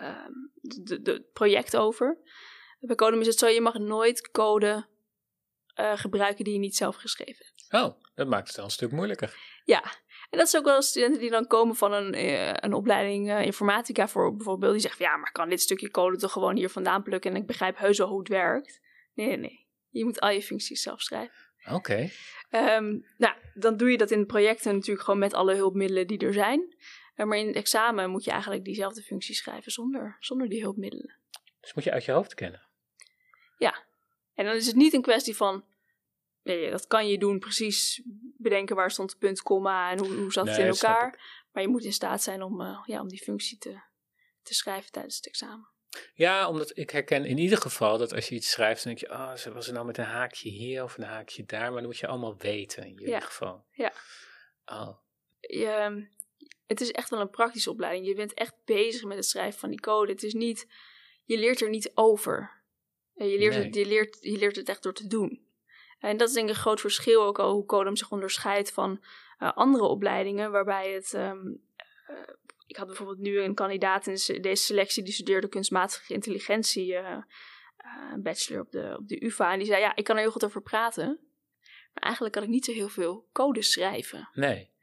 [0.00, 0.50] um,
[1.02, 2.18] de, project over.
[2.80, 4.86] Bij Codem is het zo, je mag nooit code
[5.80, 7.84] uh, gebruiken die je niet zelf geschreven hebt.
[7.84, 9.36] Oh, dat maakt het wel een stuk moeilijker.
[9.64, 9.82] Ja,
[10.30, 13.44] en dat is ook wel studenten die dan komen van een, uh, een opleiding uh,
[13.44, 14.72] informatica voor bijvoorbeeld.
[14.72, 17.36] Die zeggen, ja, maar ik kan dit stukje code toch gewoon hier vandaan plukken en
[17.36, 18.80] ik begrijp heus wel hoe het werkt.
[19.14, 19.66] Nee, nee, nee.
[19.88, 21.46] Je moet al je functies zelf schrijven.
[21.64, 21.74] Oké.
[21.74, 22.76] Okay.
[22.76, 26.32] Um, nou, dan doe je dat in projecten natuurlijk gewoon met alle hulpmiddelen die er
[26.32, 26.76] zijn.
[27.16, 31.16] Maar in het examen moet je eigenlijk diezelfde functie schrijven zonder, zonder die hulpmiddelen.
[31.60, 32.62] Dus moet je uit je hoofd kennen?
[33.58, 33.84] Ja.
[34.34, 35.64] En dan is het niet een kwestie van
[36.46, 38.02] Nee, dat kan je doen, precies
[38.38, 41.20] bedenken waar stond het punt, komma en hoe, hoe zat het in elkaar.
[41.52, 43.80] Maar je moet in staat zijn om, uh, ja, om die functie te,
[44.42, 45.68] te schrijven tijdens het examen.
[46.14, 49.16] Ja, omdat ik herken in ieder geval dat als je iets schrijft, dan denk je,
[49.16, 51.90] oh, ze was er nou met een haakje hier of een haakje daar, maar dan
[51.90, 53.20] moet je allemaal weten in ieder ja.
[53.20, 53.64] geval.
[53.70, 53.92] Ja.
[54.66, 54.96] Oh.
[55.40, 56.06] Je,
[56.66, 58.06] het is echt wel een praktische opleiding.
[58.06, 60.12] Je bent echt bezig met het schrijven van die code.
[60.12, 60.66] Het is niet,
[61.24, 62.62] je leert er niet over.
[63.14, 63.64] Je leert, nee.
[63.64, 65.44] het, je, leert, je leert het echt door te doen.
[65.98, 69.04] En dat is denk ik een groot verschil ook al hoe Codem zich onderscheidt van
[69.38, 71.12] uh, andere opleidingen, waarbij het.
[71.12, 71.62] Um,
[72.10, 72.16] uh,
[72.66, 77.16] ik had bijvoorbeeld nu een kandidaat in deze selectie die studeerde kunstmatige intelligentie, uh,
[78.12, 79.52] een bachelor op de, op de UVA.
[79.52, 81.18] En die zei: Ja, ik kan er heel goed over praten.
[81.92, 84.28] Maar eigenlijk kan ik niet zo heel veel code schrijven.
[84.32, 84.74] Nee.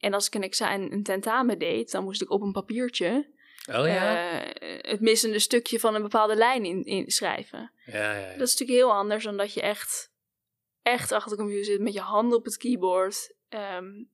[0.00, 3.86] En als ik een examen, een tentamen deed, dan moest ik op een papiertje Oh
[3.86, 4.42] ja.
[4.80, 7.72] het missende stukje van een bepaalde lijn in, in schrijven.
[7.84, 8.36] Ja, ja, ja.
[8.38, 10.10] Dat is natuurlijk heel anders dan dat je echt
[10.82, 13.34] echt achter de computer zit met je handen op het keyboard.
[13.48, 14.10] Um,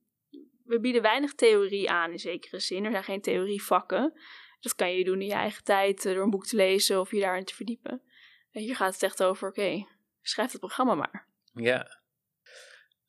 [0.65, 2.85] we bieden weinig theorie aan in zekere zin.
[2.85, 4.21] Er zijn geen theorievakken.
[4.61, 7.21] Dat kan je doen in je eigen tijd door een boek te lezen of je
[7.21, 8.03] daarin te verdiepen.
[8.51, 9.87] En hier gaat het echt over, oké, okay,
[10.23, 11.29] schrijf het programma maar.
[11.55, 12.01] Ja.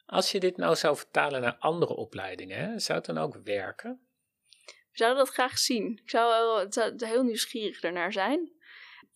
[0.08, 4.00] Als je dit nou zou vertalen naar andere opleidingen, zou het dan ook werken?
[4.66, 6.00] We zouden dat graag zien.
[6.04, 8.52] Ik zou wel het zou heel nieuwsgierig ernaar zijn.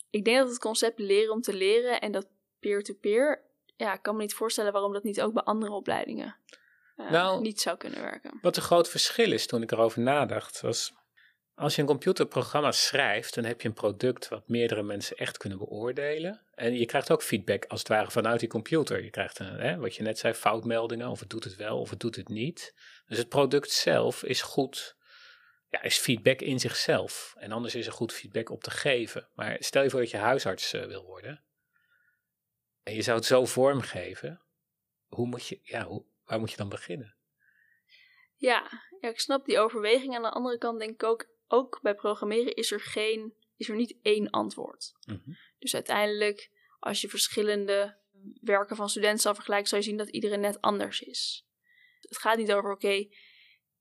[0.10, 2.28] Ik denk dat het concept leren om te leren en dat
[2.60, 3.50] peer-to-peer
[3.82, 6.36] ja, ik kan me niet voorstellen waarom dat niet ook bij andere opleidingen
[6.98, 8.40] uh, nou, niet zou kunnen werken.
[8.42, 10.94] Wat een groot verschil is toen ik erover nadacht, was
[11.62, 15.58] als je een computerprogramma schrijft, dan heb je een product wat meerdere mensen echt kunnen
[15.58, 16.42] beoordelen.
[16.56, 19.04] En je krijgt ook feedback als het ware vanuit die computer.
[19.04, 21.90] Je krijgt, een, hè, wat je net zei, foutmeldingen, of het doet het wel of
[21.90, 22.74] het doet het niet.
[23.08, 24.96] Dus het product zelf is goed,
[25.70, 27.36] ja, is feedback in zichzelf.
[27.38, 29.28] En anders is er goed feedback op te geven.
[29.36, 31.44] Maar stel je voor dat je huisarts uh, wil worden
[32.84, 34.42] en je zou het zo vormgeven,
[35.08, 37.16] hoe moet je, ja, hoe, waar moet je dan beginnen?
[38.36, 40.16] Ja, ja, ik snap die overweging.
[40.16, 43.76] Aan de andere kant denk ik ook, ook bij programmeren is er geen, is er
[43.76, 44.94] niet één antwoord.
[45.06, 45.38] Mm -hmm.
[45.60, 47.98] Dus uiteindelijk, als je verschillende
[48.42, 51.48] werken van studenten zal vergelijken, zal je zien dat iedereen net anders is.
[52.00, 53.08] Het gaat niet over, oké,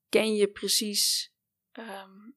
[0.09, 1.33] ken je precies,
[1.73, 2.35] um,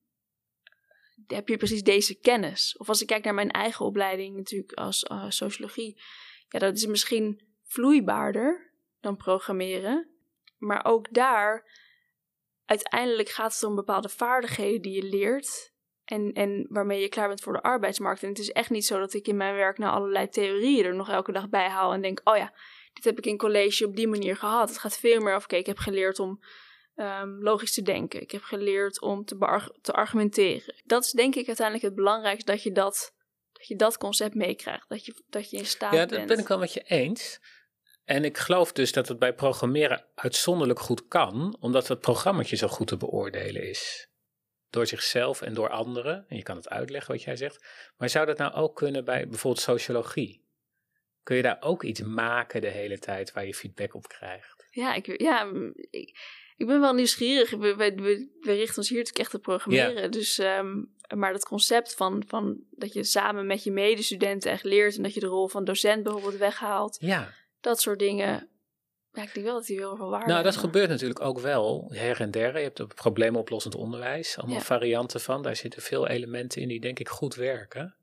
[1.26, 2.76] heb je precies deze kennis?
[2.76, 6.02] Of als ik kijk naar mijn eigen opleiding natuurlijk als uh, sociologie,
[6.48, 10.08] ja, dat is misschien vloeibaarder dan programmeren.
[10.58, 11.70] Maar ook daar,
[12.64, 15.72] uiteindelijk gaat het om bepaalde vaardigheden die je leert.
[16.04, 18.22] En, en waarmee je klaar bent voor de arbeidsmarkt.
[18.22, 20.94] En het is echt niet zo dat ik in mijn werk nou allerlei theorieën er
[20.94, 21.92] nog elke dag bij haal.
[21.92, 22.52] En denk, oh ja,
[22.92, 24.68] dit heb ik in college op die manier gehad.
[24.68, 26.40] Het gaat veel meer over, oké, ik heb geleerd om
[26.96, 28.20] um, logisch te denken.
[28.20, 30.74] Ik heb geleerd om te, te argumenteren.
[30.84, 33.14] Dat is denk ik uiteindelijk het belangrijkste, dat je dat
[33.52, 34.88] dat je dat concept meekrijgt.
[34.88, 36.10] Dat je, dat je in staat bent.
[36.10, 37.40] Ja, dat ben ik wel met je eens.
[38.04, 42.68] En ik geloof dus dat het bij programmeren uitzonderlijk goed kan, omdat het programmaatje zo
[42.68, 44.08] goed te beoordelen is.
[44.70, 46.24] Door zichzelf en door anderen.
[46.28, 47.66] En je kan het uitleggen wat jij zegt.
[47.96, 50.42] Maar zou dat nou ook kunnen bij bijvoorbeeld sociologie?
[51.22, 54.66] Kun je daar ook iets maken de hele tijd waar je feedback op krijgt?
[54.70, 55.52] Ja, ik, ja
[55.90, 56.18] ik,
[56.56, 57.50] ik ben wel nieuwsgierig.
[57.50, 57.94] We, we,
[58.40, 60.10] we, richten ons hier natuurlijk echt op programmeren.
[60.10, 60.82] Dus, ehm,
[61.14, 64.96] maar dat concept van, van dat je samen met je medestudenten echt leert...
[64.96, 66.96] en dat je de rol van docent bijvoorbeeld weghaalt...
[67.00, 67.34] Ja.
[67.64, 68.48] Dat soort dingen...
[69.12, 71.90] Ja, ik denk wel dat die heel veel waarde Nou, dat gebeurt natuurlijk ook wel
[71.94, 72.56] her en der.
[72.56, 75.42] Je hebt het probleemoplossend onderwijs, allemaal varianten van.
[75.42, 77.96] Daar zitten veel elementen in die denk ik goed werken.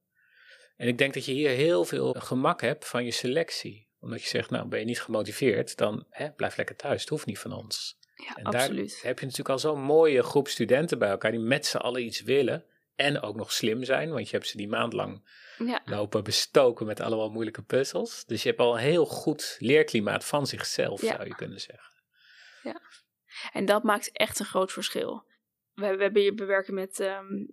[0.77, 3.89] En ik denk dat je hier heel veel gemak hebt van je selectie.
[3.99, 7.01] Omdat je zegt, nou ben je niet gemotiveerd, dan hè, blijf lekker thuis.
[7.01, 7.97] Het hoeft niet van ons.
[8.15, 8.89] Ja, en absoluut.
[8.89, 12.03] daar heb je natuurlijk al zo'n mooie groep studenten bij elkaar die met z'n allen
[12.03, 12.65] iets willen.
[13.01, 15.81] En ook nog slim zijn, want je hebt ze die maand lang ja.
[15.85, 18.25] lopen bestoken met allemaal moeilijke puzzels.
[18.25, 21.93] Dus je hebt al een heel goed leerklimaat van zichzelf, zou je kunnen zeggen.
[22.63, 22.81] Ja,
[23.51, 25.23] en dat maakt echt een groot verschil.
[25.73, 27.45] We, we, hebben hier bewerken met ehm,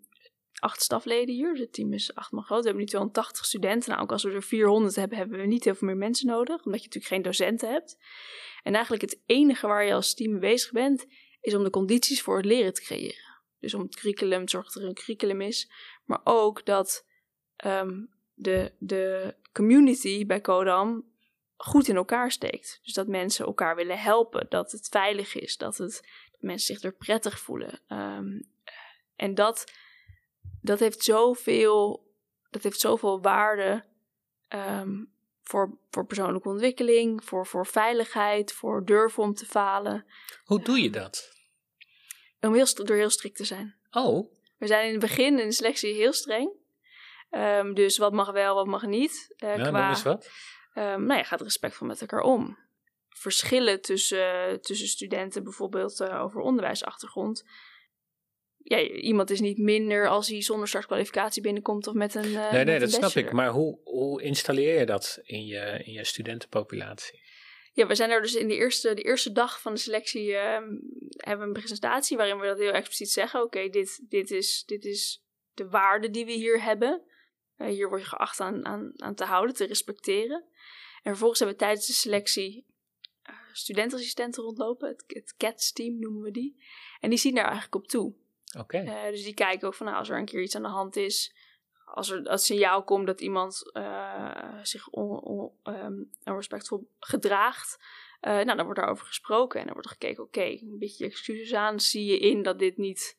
[0.59, 1.55] acht stafleden hier.
[1.55, 2.61] Het team is acht man groot.
[2.61, 3.91] We hebben nu 280 studenten.
[3.91, 6.65] Nou, ook als we er 400 hebben, hebben we niet heel veel meer mensen nodig.
[6.65, 7.99] Omdat je natuurlijk geen docenten hebt.
[8.63, 11.07] En eigenlijk het enige waar je als team mee bezig bent,
[11.41, 13.28] is om de condities voor het leren te creëren.
[13.61, 15.71] Dus om het curriculum, te zorgen dat er een curriculum is.
[16.05, 17.07] Maar ook dat
[17.57, 21.05] ehm, de, de community bij Codam
[21.57, 22.81] goed in elkaar steekt.
[22.83, 24.47] Dus dat mensen elkaar willen helpen.
[24.49, 25.57] Dat het veilig is.
[25.57, 27.81] Dat, het, mensen zich er prettig voelen.
[27.87, 28.41] Ehm,
[29.17, 29.65] en dat
[30.61, 32.07] dat heeft zoveel,
[32.51, 33.85] dat heeft zoveel waarde
[34.49, 35.05] ehm,
[35.43, 40.07] voor, voor persoonlijke ontwikkeling, voor, voor veiligheid, voor durven om te falen.
[40.45, 41.37] Hoe doe je dat?
[42.41, 43.75] Om heel, door heel strikt te zijn.
[43.91, 44.33] Oh.
[44.57, 46.51] We zijn in het begin in de selectie heel streng.
[47.31, 49.35] Um, dus wat mag wel, wat mag niet.
[49.45, 50.31] Uh, ja, qua, is wat?
[50.75, 52.59] Um, nou ja, gaat respectvol met elkaar om.
[53.09, 57.45] Verschillen tussen, tussen studenten, bijvoorbeeld uh, over onderwijsachtergrond,
[58.69, 62.31] ja, iemand is niet minder als hij zonder startkwalificatie binnenkomt of met een.
[62.31, 63.33] Uh, nee, nee, dat snap ik.
[63.33, 67.21] Maar hoe, hoe installeer je dat in je, in je studentenpopulatie?
[67.79, 70.41] Ja, we zijn er dus in de eerste, de eerste dag van de selectie uh,
[71.17, 73.43] hebben we een presentatie waarin we dat heel expliciet zeggen.
[73.43, 77.03] Oké, dit, dit, is, dit is de waarde die we hier hebben.
[77.57, 80.45] Uh, hier word je geacht aan, aan, aan te houden, te respecteren.
[81.03, 82.67] En vervolgens hebben we tijdens de selectie
[83.31, 84.89] uh, studentassistenten rondlopen.
[84.89, 86.63] Het, het CATS-team noemen we die.
[87.01, 88.15] En die zien daar eigenlijk op toe.
[88.59, 88.83] Oké.
[88.83, 90.97] Uh, dus die kijken ook van nou, als er een keer iets aan de hand
[90.97, 91.35] is,
[91.95, 97.79] als er het signaal komt dat iemand uh, zich on, on, um, onrespectvol gedraagt,
[98.21, 101.05] uh, nou, dan wordt daarover gesproken en dan wordt er gekeken, oké, okay, een beetje
[101.05, 103.17] excuses aan, zie je in dat dit niet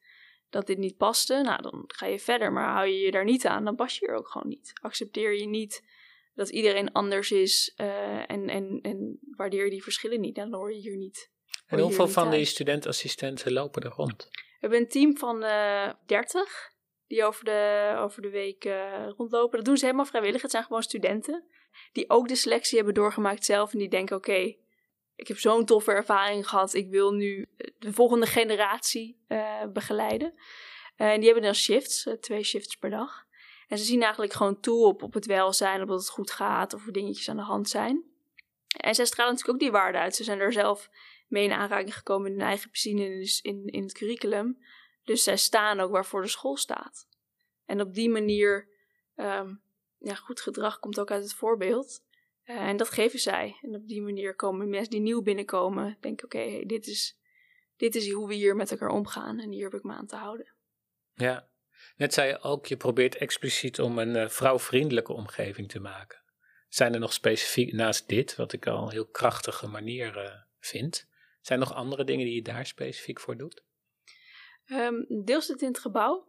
[0.49, 2.51] dat dit niet paste, nou dan ga je verder.
[2.51, 4.71] Maar hou je je daar niet aan, dan pas je er ook gewoon niet.
[4.81, 5.83] Accepteer je niet
[6.33, 10.73] dat iedereen anders is uh, en, en, en waardeer je die verschillen niet, dan hoor
[10.73, 11.29] je hier niet.
[11.65, 14.27] En hoeveel van die studentassistenten lopen er rond?
[14.31, 16.71] We hebben een team van uh, eh, 30
[17.09, 19.57] die over de, over de week uh, rondlopen.
[19.57, 20.41] Dat doen ze helemaal vrijwillig.
[20.41, 21.43] Het zijn gewoon studenten
[21.91, 23.73] die ook de selectie hebben doorgemaakt zelf.
[23.73, 24.55] En die denken: oké,
[25.15, 26.73] ik heb zo'n toffe ervaring gehad.
[26.73, 27.45] Ik wil nu
[27.79, 30.33] de volgende generatie uh, begeleiden.
[30.95, 33.25] en die hebben dan shifts, twee shifts per dag.
[33.67, 36.73] En ze zien eigenlijk gewoon toe op, op het welzijn, op dat het goed gaat,
[36.73, 38.03] of er dingetjes aan de hand zijn.
[38.77, 40.15] En zij stralen natuurlijk ook die waarde uit.
[40.15, 40.89] Ze zijn er zelf
[41.27, 44.57] mee in aanraking gekomen in hun eigen piscine in, in het curriculum.
[45.09, 47.07] Dus zij staan ook waarvoor de school staat.
[47.65, 48.67] En op die manier,
[49.15, 49.61] um,
[49.97, 52.03] ja, goed gedrag komt ook uit het voorbeeld.
[52.45, 53.57] Uh, en dat geven zij.
[53.61, 57.19] En op die manier komen mensen die nieuw binnenkomen, denken: oké, dit, is,
[57.77, 60.15] dit is hoe we hier met elkaar omgaan en hier heb ik me aan te
[60.15, 60.53] houden.
[61.13, 61.49] Ja,
[61.97, 66.21] net zei je ook, je probeert expliciet om een uh, vrouwvriendelijke omgeving te maken.
[66.67, 71.07] Zijn er nog specifiek naast dit, wat ik al een heel krachtige manier uh, vind,
[71.41, 73.67] zijn er nog andere dingen die je daar specifiek voor doet?
[74.71, 76.27] Um, deels het in het gebouw.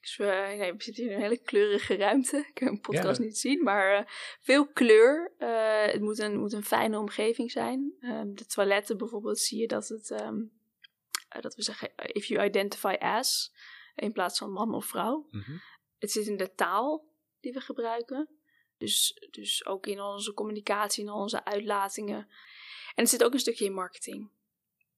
[0.00, 2.36] Dus we, nee, we zitten in een hele kleurige ruimte.
[2.36, 4.06] Ik kan een podcast niet zien, maar uh,
[4.40, 5.32] veel kleur.
[5.38, 7.92] Uh, het moet een, moet een fijne omgeving zijn.
[8.00, 10.52] Um, de toiletten bijvoorbeeld zie je dat, het, um,
[11.36, 13.52] uh, dat we zeggen if you identify as
[13.94, 15.26] in plaats van man of vrouw.
[15.30, 15.60] Mm -hmm.
[15.98, 17.08] Het zit in de taal
[17.40, 18.28] die we gebruiken.
[18.78, 22.28] Dus, dus ook in onze communicatie, in onze uitlatingen.
[22.94, 24.30] En het zit ook een stukje in marketing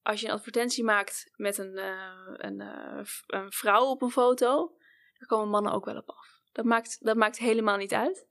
[0.08, 4.76] als je een advertentie maakt met een, uh, een, uh, een, vrouw op een foto,
[5.18, 6.26] daar komen mannen ook wel op af.
[6.52, 8.26] Dat maakt, dat maakt helemaal niet uit.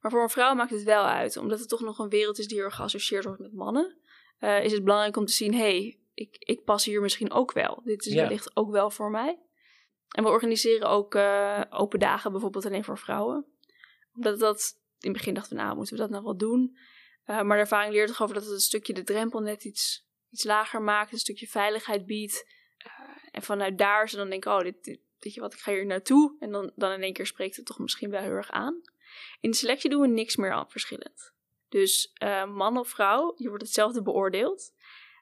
[0.00, 2.48] Maar voor een vrouw maakt het wel uit, omdat het toch nog een wereld is
[2.48, 3.98] die er geassocieerd wordt met mannen.
[4.40, 7.52] Uh, is het belangrijk om te zien, hé, hey, ik, ik pas hier misschien ook
[7.52, 7.80] wel.
[7.84, 8.22] Dit is ja.
[8.22, 9.38] wellicht ook wel voor mij.
[10.08, 11.14] En we organiseren ook
[11.70, 13.46] open dagen bijvoorbeeld alleen voor vrouwen.
[14.14, 16.78] Omdat dat, in het begin dachten we, nou, moeten we dat nou wel doen?
[17.24, 20.44] maar de ervaring leert toch over dat het een stukje de drempel net iets iets
[20.44, 22.46] lager maakt, een stukje veiligheid biedt.
[22.86, 25.72] Uh, en vanuit daar ze dan denken, oh, dit, dit, weet je wat, ik ga
[25.72, 26.36] hier naartoe.
[26.38, 28.80] En dan, dan in één keer spreekt het toch misschien wel heel erg aan.
[29.40, 31.32] In de selectie doen we niks meer verschillend.
[31.68, 34.72] Dus uh, man of vrouw, je wordt hetzelfde beoordeeld.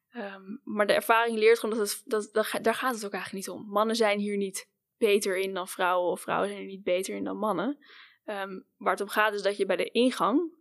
[0.09, 3.46] Ehm, maar de ervaring leert gewoon dat, het, dat, dat, daar gaat het ook eigenlijk
[3.46, 3.66] niet om.
[3.68, 7.24] Mannen zijn hier niet beter in dan vrouwen of vrouwen zijn er niet beter in
[7.24, 7.78] dan mannen.
[8.24, 10.52] Um, waar het om gaat is dat je bij de ingang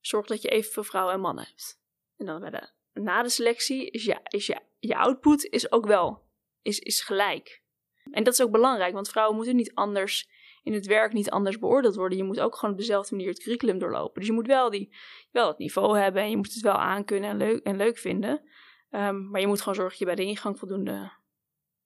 [0.00, 1.80] zorgt dat je evenveel vrouwen en mannen hebt.
[2.16, 5.86] En dan bij de, na de selectie is, je, is je, je output is ook
[5.86, 6.22] wel
[6.62, 7.62] is, is gelijk.
[8.10, 10.28] En dat is ook belangrijk, want vrouwen moeten niet anders
[10.62, 12.18] in het werk niet anders beoordeeld worden.
[12.18, 14.18] Je moet ook gewoon op dezelfde manier het curriculum doorlopen.
[14.18, 14.94] Dus je moet wel, die,
[15.30, 18.50] wel het niveau hebben en je moet het wel aankunnen en leuk, en leuk vinden.
[18.90, 21.12] Um, maar je moet gewoon zorgen dat je bij de ingang voldoende,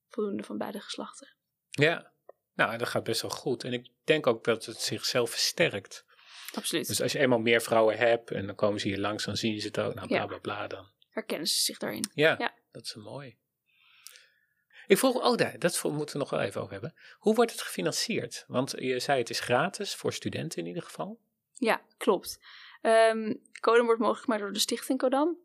[0.09, 1.37] voldoende van beide geslachten
[1.71, 2.13] Ja,
[2.55, 3.65] nou, dat gaat best wel goed.
[3.65, 6.05] En ik denk ook dat het zichzelf versterkt.
[6.55, 6.87] Absoluut.
[6.87, 9.61] Dus als je eenmaal meer vrouwen hebt en dan komen ze hier langs, dan zien
[9.61, 9.95] ze het ook.
[9.95, 10.87] Nou, bla bla bla dan.
[11.17, 12.11] Herkennen ze zich daarin.
[12.15, 12.55] Ja, ja.
[12.71, 13.37] dat is mooi.
[14.87, 16.95] Ik vroeg, oh daar, dat moeten we nog wel even over hebben.
[17.19, 18.45] Hoe wordt het gefinancierd?
[18.47, 21.21] Want je zei het is gratis, voor studenten in ieder geval.
[21.53, 22.39] Ja, klopt.
[22.83, 25.37] Um, Codem wordt mogelijk gemaakt door de stichting Codam.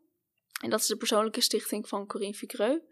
[0.62, 2.84] En dat is de persoonlijke stichting van Corinne Vicreux.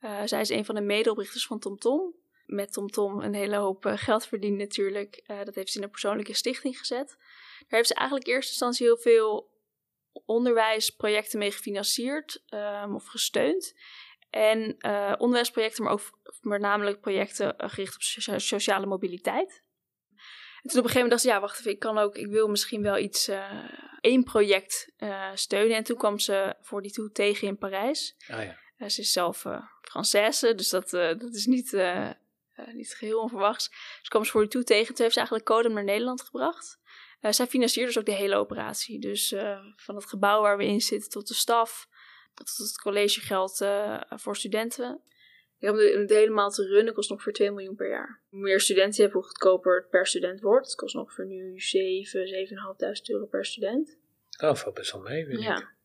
[0.00, 2.14] Uh, zij is een van de medeoprichters van TomTom.
[2.46, 5.22] Met TomTom een hele hoop uh, geld verdiend natuurlijk.
[5.26, 7.08] Uh, dat heeft ze in een persoonlijke stichting gezet.
[7.58, 9.56] Daar heeft ze eigenlijk in eerste instantie heel veel
[10.26, 13.74] onderwijsprojecten mee gefinancierd um, of gesteund.
[14.30, 18.02] En uh, onderwijsprojecten, maar ook met namelijk projecten uh, gericht op
[18.40, 19.62] sociale mobiliteit.
[20.62, 22.26] En toen op een gegeven moment dacht ze, ja, wacht even, ik kan ook, ik
[22.26, 23.64] wil misschien wel iets, uh,
[24.00, 24.92] één project
[25.34, 25.76] steunen.
[25.76, 28.16] En toen kwam ze voor die toe tegen in Parijs.
[28.28, 28.44] Ah,
[28.78, 28.88] ja.
[28.88, 29.44] ze is zelf
[29.80, 31.72] Française, dus dat, dat is niet,
[32.72, 33.68] niet geheel onverwachts.
[33.98, 34.86] Dus kwam ze voor die toe tegen.
[34.86, 36.78] Toen heeft ze eigenlijk Codem naar Nederland gebracht.
[37.20, 39.00] Zij financiert dus ook de hele operatie.
[39.00, 39.34] Dus
[39.76, 41.88] van het gebouw waar we in zitten tot de staf,
[42.44, 45.00] is het collegegeld uh, voor studenten.
[45.58, 48.22] om het helemaal te runnen kost ongeveer 2 miljoen per jaar.
[48.28, 50.66] Hoe meer studenten je hebt, hoe goedkoper het per student wordt.
[50.66, 53.98] Het kost ongeveer nu 7, 7.500 euro per student.
[54.42, 55.76] Oh, valt best wel mee, weet ja.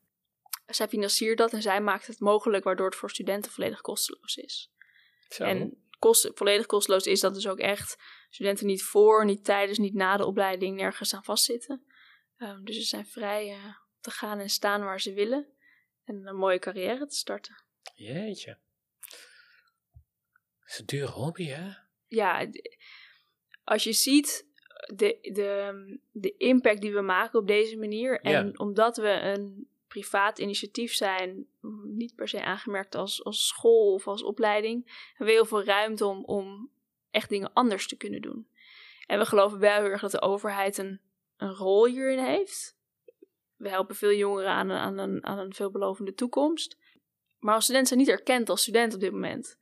[0.66, 4.72] Zij financiert dat en zij maakt het mogelijk waardoor het voor studenten volledig kosteloos is.
[5.30, 5.44] Zo.
[5.44, 7.96] En kost, volledig kosteloos is dat dus ook echt
[8.30, 11.84] studenten niet voor, niet tijdens, niet na de opleiding nergens aan vastzitten.
[12.38, 15.48] Um, dus ze zijn vrij uh, te gaan en staan waar ze willen
[16.04, 17.64] en een mooie carrière te starten.
[17.96, 18.58] Jeetje.
[20.60, 21.72] Dat is een dure hobby, hè?
[22.08, 22.48] Ja,
[23.64, 24.48] als je ziet
[24.96, 28.22] de, de, de impact die we maken op deze manier.
[28.22, 31.48] En omdat we een privaat initiatief zijn,
[31.84, 36.06] niet per se aangemerkt als, als school of als opleiding, hebben we heel veel ruimte
[36.06, 36.70] om, om
[37.12, 38.48] echt dingen anders te kunnen doen.
[39.06, 41.00] En we geloven wel heel erg dat de overheid een,
[41.38, 42.76] een rol hierin heeft
[43.64, 46.78] we helpen veel jongeren aan een, aan, een, aan een veelbelovende toekomst.
[47.40, 49.58] Maar als student zijn niet erkend als student op dit moment.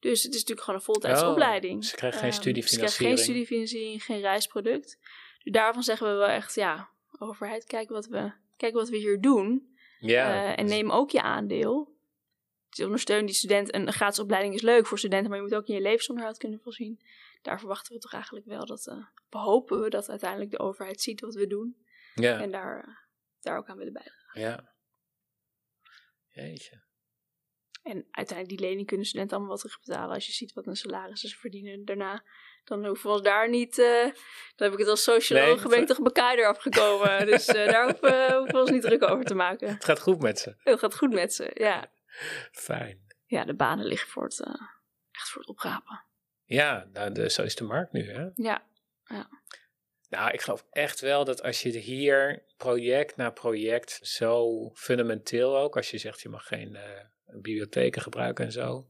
[0.00, 1.84] Dus het is natuurlijk gewoon een voltijdse oh, opleiding.
[1.84, 2.90] Ze krijgen geen um, studiefinanciering.
[2.90, 4.98] Ze krijgen geen studiefinanciering, geen reisproduct.
[5.42, 9.20] Dus daarvan zeggen we wel echt, ja, overheid, kijk wat we, kijk wat we hier
[9.20, 9.73] doen.
[10.06, 10.44] Ja.
[10.44, 11.92] Uh, en neem ook je aandeel.
[12.68, 13.74] Dus ondersteun die student.
[13.74, 16.60] Een gratis opleiding is leuk voor studenten, maar je moet ook in je levensonderhoud kunnen
[16.60, 17.00] voorzien.
[17.42, 21.00] Daar verwachten we toch eigenlijk wel dat, uh, we hopen we dat uiteindelijk de overheid
[21.00, 21.84] ziet wat we doen.
[22.14, 22.40] Ja.
[22.40, 22.94] En daar, uh,
[23.40, 24.40] daar ook aan willen bijdragen.
[24.40, 24.72] Ja.
[26.28, 26.82] Jeetje.
[27.82, 30.14] En uiteindelijk die lening kunnen studenten allemaal wat terugbetalen.
[30.14, 32.24] Als je ziet wat een salaris ze verdienen daarna.
[32.64, 33.78] Dan hoeven we ons daar niet...
[33.78, 34.02] Uh,
[34.56, 37.26] dan heb ik het als socioloog, nee, ben ik toch bekijder afgekomen.
[37.26, 39.68] dus uh, daar hoeven, uh, hoeven we ons niet druk over te maken.
[39.68, 40.54] Het gaat goed met ze.
[40.58, 41.90] Het gaat goed met ze, ja.
[42.52, 43.06] Fijn.
[43.26, 44.40] Ja, de banen liggen voor het,
[45.10, 46.04] echt voor het oprapen.
[46.44, 48.28] Ja, nou, de, zo is de markt nu, hè?
[48.34, 48.66] Ja,
[49.04, 49.28] ja.
[50.08, 55.76] Nou, ik geloof echt wel dat als je hier project na project zo fundamenteel ook,
[55.76, 56.78] als je zegt je mag geen
[57.26, 58.86] bibliotheken gebruiken en zo,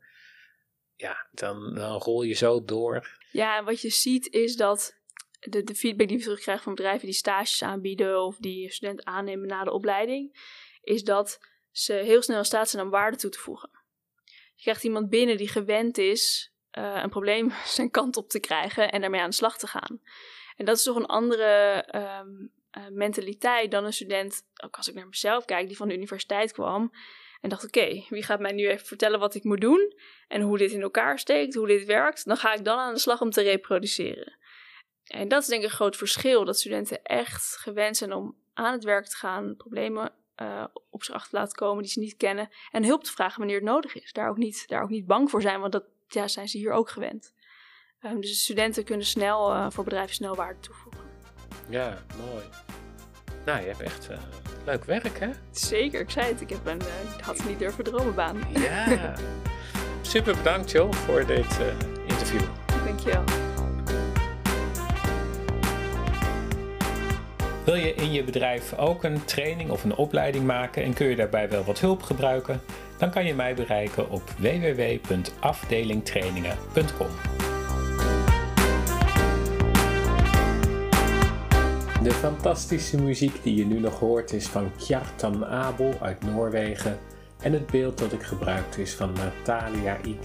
[0.96, 3.18] ja, dan, dan rol je zo door.
[3.30, 4.98] Ja, en wat je ziet is dat
[5.40, 9.46] de, de feedback die we terugkrijgen van bedrijven die stages aanbieden of die studenten aannemen
[9.46, 10.36] na de opleiding,
[10.82, 11.40] is dat
[11.70, 13.70] ze heel snel in staat zijn om waarde toe te voegen.
[14.54, 18.92] Je krijgt iemand binnen die gewend is uh, een probleem zijn kant op te krijgen
[18.92, 20.00] en daarmee aan de slag te gaan.
[20.56, 24.94] En dat is toch een andere um, uh, mentaliteit dan een student, ook als ik
[24.94, 26.92] naar mezelf kijk, die van de universiteit kwam.
[27.44, 29.92] En dacht, oké, wie gaat mij nu even vertellen wat ik moet doen?
[30.28, 32.24] En hoe dit in elkaar steekt, hoe dit werkt?
[32.24, 34.38] Dan ga ik dan aan de slag om te reproduceren.
[35.04, 36.44] En dat is denk ik een groot verschil.
[36.44, 41.14] Dat studenten echt gewend zijn om aan het werk te gaan, problemen uh, op zich
[41.14, 42.48] achter te laten komen die ze niet kennen.
[42.70, 44.12] En hulp te vragen wanneer het nodig is.
[44.12, 46.72] Daar ook niet, daar ook niet bang voor zijn, want dat ja, zijn ze hier
[46.72, 47.34] ook gewend.
[48.00, 51.00] Um, dus de studenten kunnen snel uh, voor bedrijven snel waarde toevoegen.
[51.68, 52.44] Ja, mooi.
[53.44, 54.16] Nou, je hebt echt uh,
[54.64, 55.28] leuk werk, hè?
[55.50, 56.40] Zeker, ik zei het.
[56.40, 58.38] Ik heb een, uh, had het niet durven dromen baan.
[58.54, 59.14] Ja.
[60.02, 61.58] Super bedankt, Jill, voor dit
[62.06, 62.42] interview.
[62.84, 63.24] Dankjewel.
[67.64, 71.16] Wil je in je bedrijf ook een training of een opleiding maken en kun je
[71.16, 72.60] daarbij wel wat hulp gebruiken?
[72.98, 77.33] dan kan je mij bereiken op www.afdelingtrainingen.com.
[82.04, 86.98] De fantastische muziek die je nu nog hoort is van Kjartan Abel uit Noorwegen
[87.40, 90.16] en het beeld dat ik gebruikte is van Natalia Y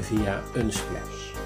[0.00, 1.37] via Unsplash.